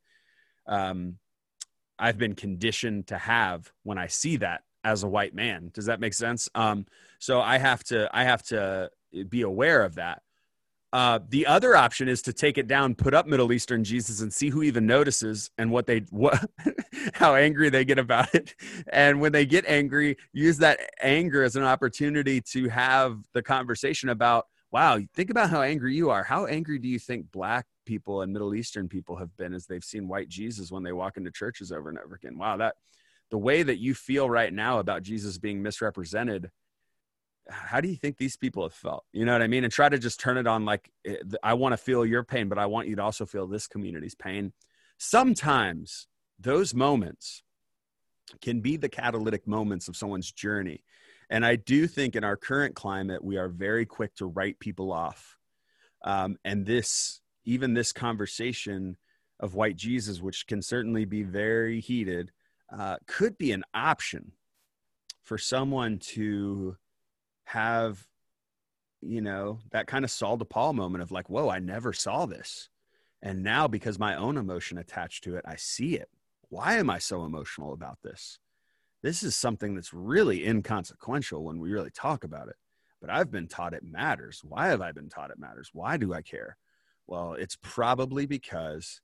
um, 0.68 1.18
I've 1.98 2.20
been 2.20 2.36
conditioned 2.36 3.08
to 3.08 3.18
have 3.18 3.72
when 3.82 3.98
I 3.98 4.08
see 4.08 4.38
that 4.38 4.62
as 4.84 5.04
a 5.04 5.08
white 5.08 5.34
man. 5.34 5.72
Does 5.74 5.86
that 5.86 6.00
make 6.00 6.14
sense? 6.14 6.50
Um, 6.56 6.86
so 7.20 7.42
I 7.42 7.58
have 7.58 7.84
to, 7.86 8.10
I 8.14 8.24
have 8.24 8.44
to 8.44 8.90
be 9.30 9.42
aware 9.42 9.84
of 9.84 9.96
that. 9.96 10.22
Uh, 10.94 11.18
the 11.30 11.48
other 11.48 11.76
option 11.76 12.08
is 12.08 12.22
to 12.22 12.32
take 12.32 12.60
it 12.60 12.68
down, 12.68 12.94
put 12.94 13.16
up 13.16 13.26
Middle 13.26 13.52
Eastern 13.52 13.84
Jesus, 13.84 14.22
and 14.22 14.32
see 14.32 14.50
who 14.50 14.62
even 14.62 14.86
notices 14.86 15.50
and 15.58 15.72
what 15.72 15.88
they 15.88 16.00
what 16.12 16.40
how 17.16 17.34
angry 17.34 17.72
they 17.72 17.84
get 17.84 17.98
about 17.98 18.34
it. 18.36 18.54
And 18.92 19.20
when 19.20 19.32
they 19.32 19.48
get 19.48 19.66
angry, 19.66 20.18
use 20.34 20.60
that 20.60 20.80
anger 21.02 21.44
as 21.44 21.56
an 21.56 21.64
opportunity 21.64 22.42
to 22.42 22.70
have 22.70 23.18
the 23.34 23.42
conversation 23.42 24.10
about, 24.10 24.46
wow, 24.72 25.00
think 25.16 25.32
about 25.32 25.50
how 25.50 25.64
angry 25.64 25.96
you 25.96 26.12
are. 26.12 26.24
How 26.24 26.46
angry 26.46 26.78
do 26.78 26.88
you 26.88 27.00
think 27.00 27.32
black 27.32 27.66
people 27.88 28.22
and 28.22 28.32
Middle 28.32 28.54
Eastern 28.54 28.88
people 28.88 29.16
have 29.16 29.36
been 29.36 29.56
as 29.56 29.66
they've 29.66 29.84
seen 29.84 30.08
white 30.08 30.30
Jesus 30.30 30.72
when 30.72 30.84
they 30.84 30.94
walk 30.94 31.18
into 31.18 31.32
churches 31.32 31.72
over 31.72 31.90
and 31.90 31.98
over 31.98 32.14
again? 32.14 32.38
Wow, 32.38 32.58
that 32.58 32.76
the 33.34 33.38
way 33.40 33.64
that 33.64 33.80
you 33.80 33.96
feel 33.96 34.30
right 34.30 34.54
now 34.54 34.78
about 34.78 35.02
Jesus 35.02 35.40
being 35.40 35.64
misrepresented 35.64 36.52
how 37.50 37.82
do 37.82 37.90
you 37.90 37.96
think 37.96 38.18
these 38.18 38.38
people 38.38 38.64
have 38.64 38.74
felt? 38.74 39.04
You 39.12 39.26
know 39.26 39.34
what 39.34 39.42
I 39.42 39.48
mean? 39.48 39.64
And 39.64 39.74
try 39.74 39.90
to 39.90 39.98
just 39.98 40.18
turn 40.18 40.38
it 40.38 40.48
on 40.48 40.64
like, 40.64 40.90
eh, 41.04 41.16
I 41.44 41.56
want 41.56 41.74
to 41.74 41.78
feel 41.78 42.06
your 42.06 42.24
pain, 42.24 42.48
but 42.48 42.58
I 42.58 42.68
want 42.68 42.88
you 42.88 42.96
to 42.96 43.02
also 43.02 43.26
feel 43.26 43.48
this 43.48 43.68
community's 43.68 44.16
pain. 44.16 44.54
Sometimes 44.98 46.08
those 46.40 46.74
moments 46.74 47.44
can 48.42 48.62
be 48.62 48.78
the 48.78 48.88
catalytic 48.88 49.46
moments 49.46 49.90
of 49.90 49.98
someone's 49.98 50.32
journey. 50.32 50.86
And 51.30 51.46
I 51.46 51.58
do 51.58 51.86
think 51.88 52.16
in 52.16 52.24
our 52.24 52.38
current 52.38 52.76
climate, 52.76 53.22
we 53.22 53.36
are 53.36 53.50
very 53.50 53.86
quick 53.86 54.16
to 54.16 54.26
write 54.26 54.60
people 54.60 54.94
off. 54.94 55.38
Um, 56.06 56.38
and 56.46 56.66
this, 56.66 57.20
even 57.44 57.74
this 57.74 57.92
conversation 57.92 58.96
of 59.40 59.54
white 59.54 59.76
Jesus, 59.76 60.22
which 60.22 60.48
can 60.48 60.62
certainly 60.62 61.04
be 61.04 61.24
very 61.24 61.82
heated, 61.82 62.32
uh, 62.72 62.98
could 63.08 63.38
be 63.38 63.52
an 63.52 63.64
option 63.74 64.32
for 65.22 65.38
someone 65.38 66.00
to 66.00 66.78
have 67.46 68.06
you 69.02 69.22
know 69.22 69.60
that 69.72 69.88
kind 69.88 70.06
of 70.06 70.12
Saul 70.12 70.38
to 70.38 70.46
Paul 70.46 70.74
moment 70.74 71.02
of 71.02 71.12
like, 71.12 71.30
whoa, 71.30 71.50
I 71.50 71.60
never 71.60 71.94
saw 71.94 72.26
this, 72.26 72.70
and 73.22 73.44
now 73.44 73.68
because 73.68 74.00
my 74.00 74.16
own 74.16 74.38
emotion 74.38 74.78
attached 74.78 75.24
to 75.26 75.36
it, 75.36 75.46
I 75.48 75.56
see 75.56 75.96
it. 75.96 76.10
Why 76.50 76.76
am 76.76 76.90
I 76.90 77.00
so 77.00 77.26
emotional 77.26 77.74
about 77.74 77.98
this? 78.04 78.40
This 79.02 79.24
is 79.24 79.36
something 79.36 79.76
that's 79.76 79.94
really 79.94 80.46
inconsequential 80.46 81.44
when 81.44 81.60
we 81.60 81.72
really 81.72 81.92
talk 81.92 82.24
about 82.24 82.48
it. 82.48 82.56
But 83.02 83.10
I've 83.10 83.30
been 83.30 83.50
taught 83.50 83.74
it 83.74 83.84
matters. 83.84 84.42
Why 84.44 84.68
have 84.68 84.82
I 84.82 84.94
been 84.94 85.10
taught 85.10 85.30
it 85.30 85.38
matters? 85.38 85.72
Why 85.74 85.98
do 85.98 86.14
I 86.14 86.22
care? 86.22 86.56
Well, 87.06 87.34
it's 87.34 87.58
probably 87.62 88.26
because 88.26 89.02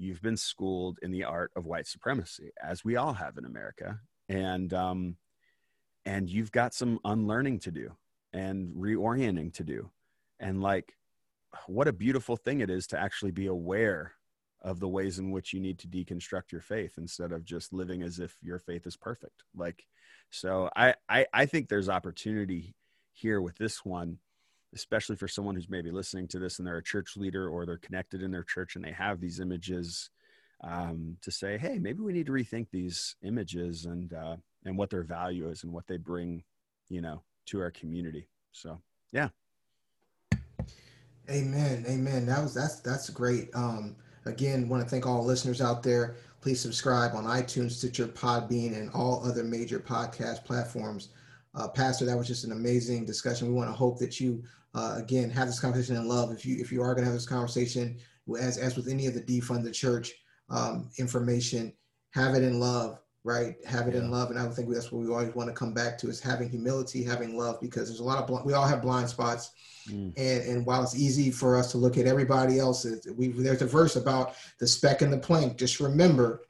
you've 0.00 0.22
been 0.22 0.36
schooled 0.36 0.98
in 1.02 1.10
the 1.10 1.24
art 1.24 1.52
of 1.54 1.66
white 1.66 1.86
supremacy, 1.86 2.50
as 2.62 2.84
we 2.84 2.96
all 2.96 3.12
have 3.12 3.36
in 3.36 3.44
America. 3.44 4.00
And 4.28 4.72
um, 4.72 5.16
and 6.04 6.28
you've 6.28 6.52
got 6.52 6.74
some 6.74 6.98
unlearning 7.04 7.60
to 7.60 7.70
do 7.70 7.92
and 8.32 8.74
reorienting 8.74 9.52
to 9.54 9.64
do 9.64 9.90
and 10.38 10.62
like 10.62 10.94
what 11.66 11.88
a 11.88 11.92
beautiful 11.92 12.36
thing 12.36 12.60
it 12.60 12.70
is 12.70 12.86
to 12.86 12.98
actually 12.98 13.32
be 13.32 13.46
aware 13.46 14.12
of 14.62 14.78
the 14.78 14.88
ways 14.88 15.18
in 15.18 15.30
which 15.30 15.52
you 15.52 15.60
need 15.60 15.78
to 15.78 15.88
deconstruct 15.88 16.52
your 16.52 16.60
faith 16.60 16.94
instead 16.96 17.32
of 17.32 17.44
just 17.44 17.72
living 17.72 18.02
as 18.02 18.18
if 18.18 18.36
your 18.40 18.58
faith 18.58 18.86
is 18.86 18.96
perfect 18.96 19.42
like 19.54 19.84
so 20.30 20.70
i 20.76 20.94
i, 21.08 21.26
I 21.32 21.46
think 21.46 21.68
there's 21.68 21.88
opportunity 21.88 22.74
here 23.12 23.40
with 23.40 23.56
this 23.56 23.84
one 23.84 24.18
especially 24.74 25.16
for 25.16 25.28
someone 25.28 25.54
who's 25.54 25.68
maybe 25.68 25.90
listening 25.90 26.28
to 26.28 26.38
this 26.38 26.58
and 26.58 26.66
they're 26.66 26.78
a 26.78 26.82
church 26.82 27.16
leader 27.16 27.48
or 27.48 27.66
they're 27.66 27.76
connected 27.78 28.22
in 28.22 28.30
their 28.30 28.44
church 28.44 28.76
and 28.76 28.84
they 28.84 28.92
have 28.92 29.20
these 29.20 29.40
images 29.40 30.10
um, 30.62 31.16
to 31.22 31.30
say 31.30 31.56
hey 31.58 31.78
maybe 31.78 32.00
we 32.00 32.12
need 32.12 32.26
to 32.26 32.32
rethink 32.32 32.66
these 32.70 33.16
images 33.22 33.86
and 33.86 34.12
uh, 34.12 34.36
and 34.64 34.76
what 34.76 34.90
their 34.90 35.02
value 35.02 35.48
is 35.48 35.64
and 35.64 35.72
what 35.72 35.86
they 35.86 35.96
bring, 35.96 36.42
you 36.88 37.00
know, 37.00 37.22
to 37.46 37.60
our 37.60 37.70
community. 37.70 38.28
So, 38.52 38.80
yeah. 39.12 39.28
Amen. 41.30 41.84
Amen. 41.88 42.26
That 42.26 42.42
was 42.42 42.54
that's 42.54 42.80
that's 42.80 43.08
great. 43.08 43.50
Um 43.54 43.94
again, 44.26 44.68
want 44.68 44.82
to 44.82 44.88
thank 44.88 45.06
all 45.06 45.24
listeners 45.24 45.60
out 45.60 45.82
there. 45.82 46.16
Please 46.40 46.60
subscribe 46.60 47.14
on 47.14 47.24
iTunes, 47.24 47.72
Stitcher, 47.72 48.08
Podbean, 48.08 48.76
and 48.76 48.90
all 48.90 49.24
other 49.24 49.44
major 49.44 49.78
podcast 49.78 50.44
platforms. 50.44 51.10
Uh, 51.54 51.68
Pastor, 51.68 52.04
that 52.04 52.16
was 52.16 52.28
just 52.28 52.44
an 52.44 52.52
amazing 52.52 53.04
discussion. 53.04 53.48
We 53.48 53.54
want 53.54 53.68
to 53.68 53.74
hope 53.76 53.98
that 53.98 54.20
you, 54.20 54.42
uh, 54.74 54.94
again, 54.96 55.30
have 55.30 55.48
this 55.48 55.60
conversation 55.60 55.96
in 55.96 56.06
love. 56.06 56.30
If 56.30 56.46
you 56.46 56.56
if 56.60 56.70
you 56.70 56.82
are 56.82 56.94
going 56.94 57.04
to 57.04 57.10
have 57.10 57.14
this 57.14 57.26
conversation, 57.26 57.98
as 58.38 58.56
as 58.58 58.76
with 58.76 58.88
any 58.88 59.06
of 59.06 59.14
the 59.14 59.22
defund 59.22 59.64
the 59.64 59.70
church 59.70 60.12
um, 60.48 60.90
information, 60.98 61.72
have 62.12 62.34
it 62.34 62.44
in 62.44 62.60
love, 62.60 63.00
right? 63.24 63.56
Have 63.66 63.88
it 63.88 63.94
yeah. 63.94 64.00
in 64.00 64.10
love, 64.10 64.30
and 64.30 64.38
I 64.38 64.46
think 64.48 64.72
that's 64.72 64.92
what 64.92 65.02
we 65.02 65.12
always 65.12 65.34
want 65.34 65.48
to 65.48 65.54
come 65.54 65.74
back 65.74 65.98
to 65.98 66.08
is 66.08 66.20
having 66.20 66.48
humility, 66.48 67.02
having 67.02 67.36
love, 67.36 67.60
because 67.60 67.88
there's 67.88 68.00
a 68.00 68.04
lot 68.04 68.18
of 68.18 68.26
bl- 68.28 68.44
we 68.44 68.52
all 68.52 68.66
have 68.66 68.82
blind 68.82 69.08
spots, 69.08 69.50
mm. 69.88 70.12
and 70.16 70.42
and 70.44 70.66
while 70.66 70.84
it's 70.84 70.96
easy 70.96 71.32
for 71.32 71.56
us 71.56 71.72
to 71.72 71.78
look 71.78 71.98
at 71.98 72.06
everybody 72.06 72.60
else, 72.60 72.86
we 73.16 73.28
there's 73.28 73.62
a 73.62 73.66
verse 73.66 73.96
about 73.96 74.34
the 74.60 74.66
speck 74.66 75.02
and 75.02 75.12
the 75.12 75.18
plank. 75.18 75.56
Just 75.56 75.80
remember, 75.80 76.42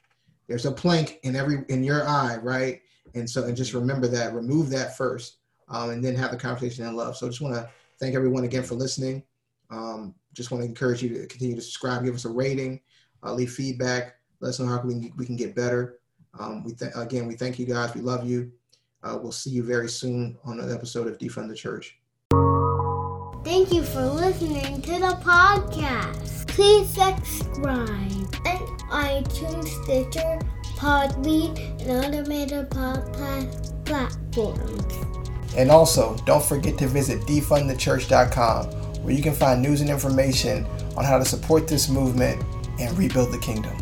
there's 0.47 0.67
a 0.67 0.73
plank 0.73 1.21
in 1.23 1.37
every 1.37 1.65
in 1.69 1.83
your 1.83 2.07
eye, 2.07 2.37
right? 2.37 2.83
And 3.15 3.29
so, 3.29 3.45
and 3.45 3.57
just 3.57 3.75
remember 3.75 4.07
that, 4.09 4.35
remove 4.35 4.71
that 4.71 4.97
first, 4.97 5.39
um, 5.69 5.91
and 5.91 6.05
then 6.05 6.15
have 6.15 6.31
the 6.31 6.37
conversation 6.37 6.87
in 6.87 6.95
love. 6.95 7.17
So, 7.17 7.29
just 7.29 7.41
want 7.41 7.55
to 7.55 7.69
thank 7.99 8.15
everyone 8.15 8.45
again 8.45 8.63
for 8.63 8.75
listening. 8.75 9.23
Um, 9.71 10.15
just 10.33 10.51
want 10.51 10.63
to 10.63 10.69
encourage 10.69 11.03
you 11.03 11.09
to 11.11 11.27
continue 11.27 11.57
to 11.57 11.63
subscribe, 11.63 12.05
give 12.05 12.15
us 12.15 12.25
a 12.25 12.29
rating, 12.29 12.81
uh, 13.23 13.33
leave 13.33 13.53
feedback, 13.53 14.17
let 14.41 14.51
us 14.51 14.61
know 14.61 14.67
how 14.67 14.81
we, 14.81 15.13
we 15.17 15.27
can 15.27 15.37
get 15.37 15.55
better. 15.55 15.99
Um, 16.39 16.65
we 16.65 16.73
th- 16.73 16.93
again, 16.95 17.27
we 17.27 17.35
thank 17.35 17.59
you 17.59 17.67
guys. 17.67 17.95
We 17.95 18.01
love 18.01 18.29
you. 18.29 18.53
Uh, 19.03 19.19
we'll 19.21 19.33
see 19.33 19.51
you 19.51 19.63
very 19.63 19.89
soon 19.89 20.37
on 20.45 20.61
an 20.61 20.73
episode 20.73 21.07
of 21.07 21.19
Defund 21.19 21.49
the 21.49 21.55
Church. 21.55 21.99
Thank 23.43 23.73
you 23.73 23.83
for 23.83 24.03
listening 24.03 24.83
to 24.83 24.93
the 24.93 25.19
podcast. 25.23 26.47
Please 26.49 26.89
subscribe 26.91 28.35
and 28.45 28.69
iTunes, 28.91 29.69
Stitcher, 29.83 30.39
Podbean, 30.81 31.59
and 31.87 32.27
podcast 32.71 33.85
platforms. 33.85 35.55
And 35.55 35.71
also, 35.71 36.17
don't 36.25 36.43
forget 36.43 36.79
to 36.79 36.87
visit 36.87 37.21
defundthechurch.com 37.27 38.67
where 39.03 39.13
you 39.13 39.23
can 39.23 39.35
find 39.35 39.61
news 39.61 39.83
and 39.83 39.91
information 39.91 40.65
on 40.97 41.05
how 41.05 41.19
to 41.19 41.25
support 41.27 41.69
this 41.69 41.91
movement 41.91 42.43
and 42.81 42.97
rebuild 42.97 43.31
the 43.31 43.39
kingdom. 43.41 43.77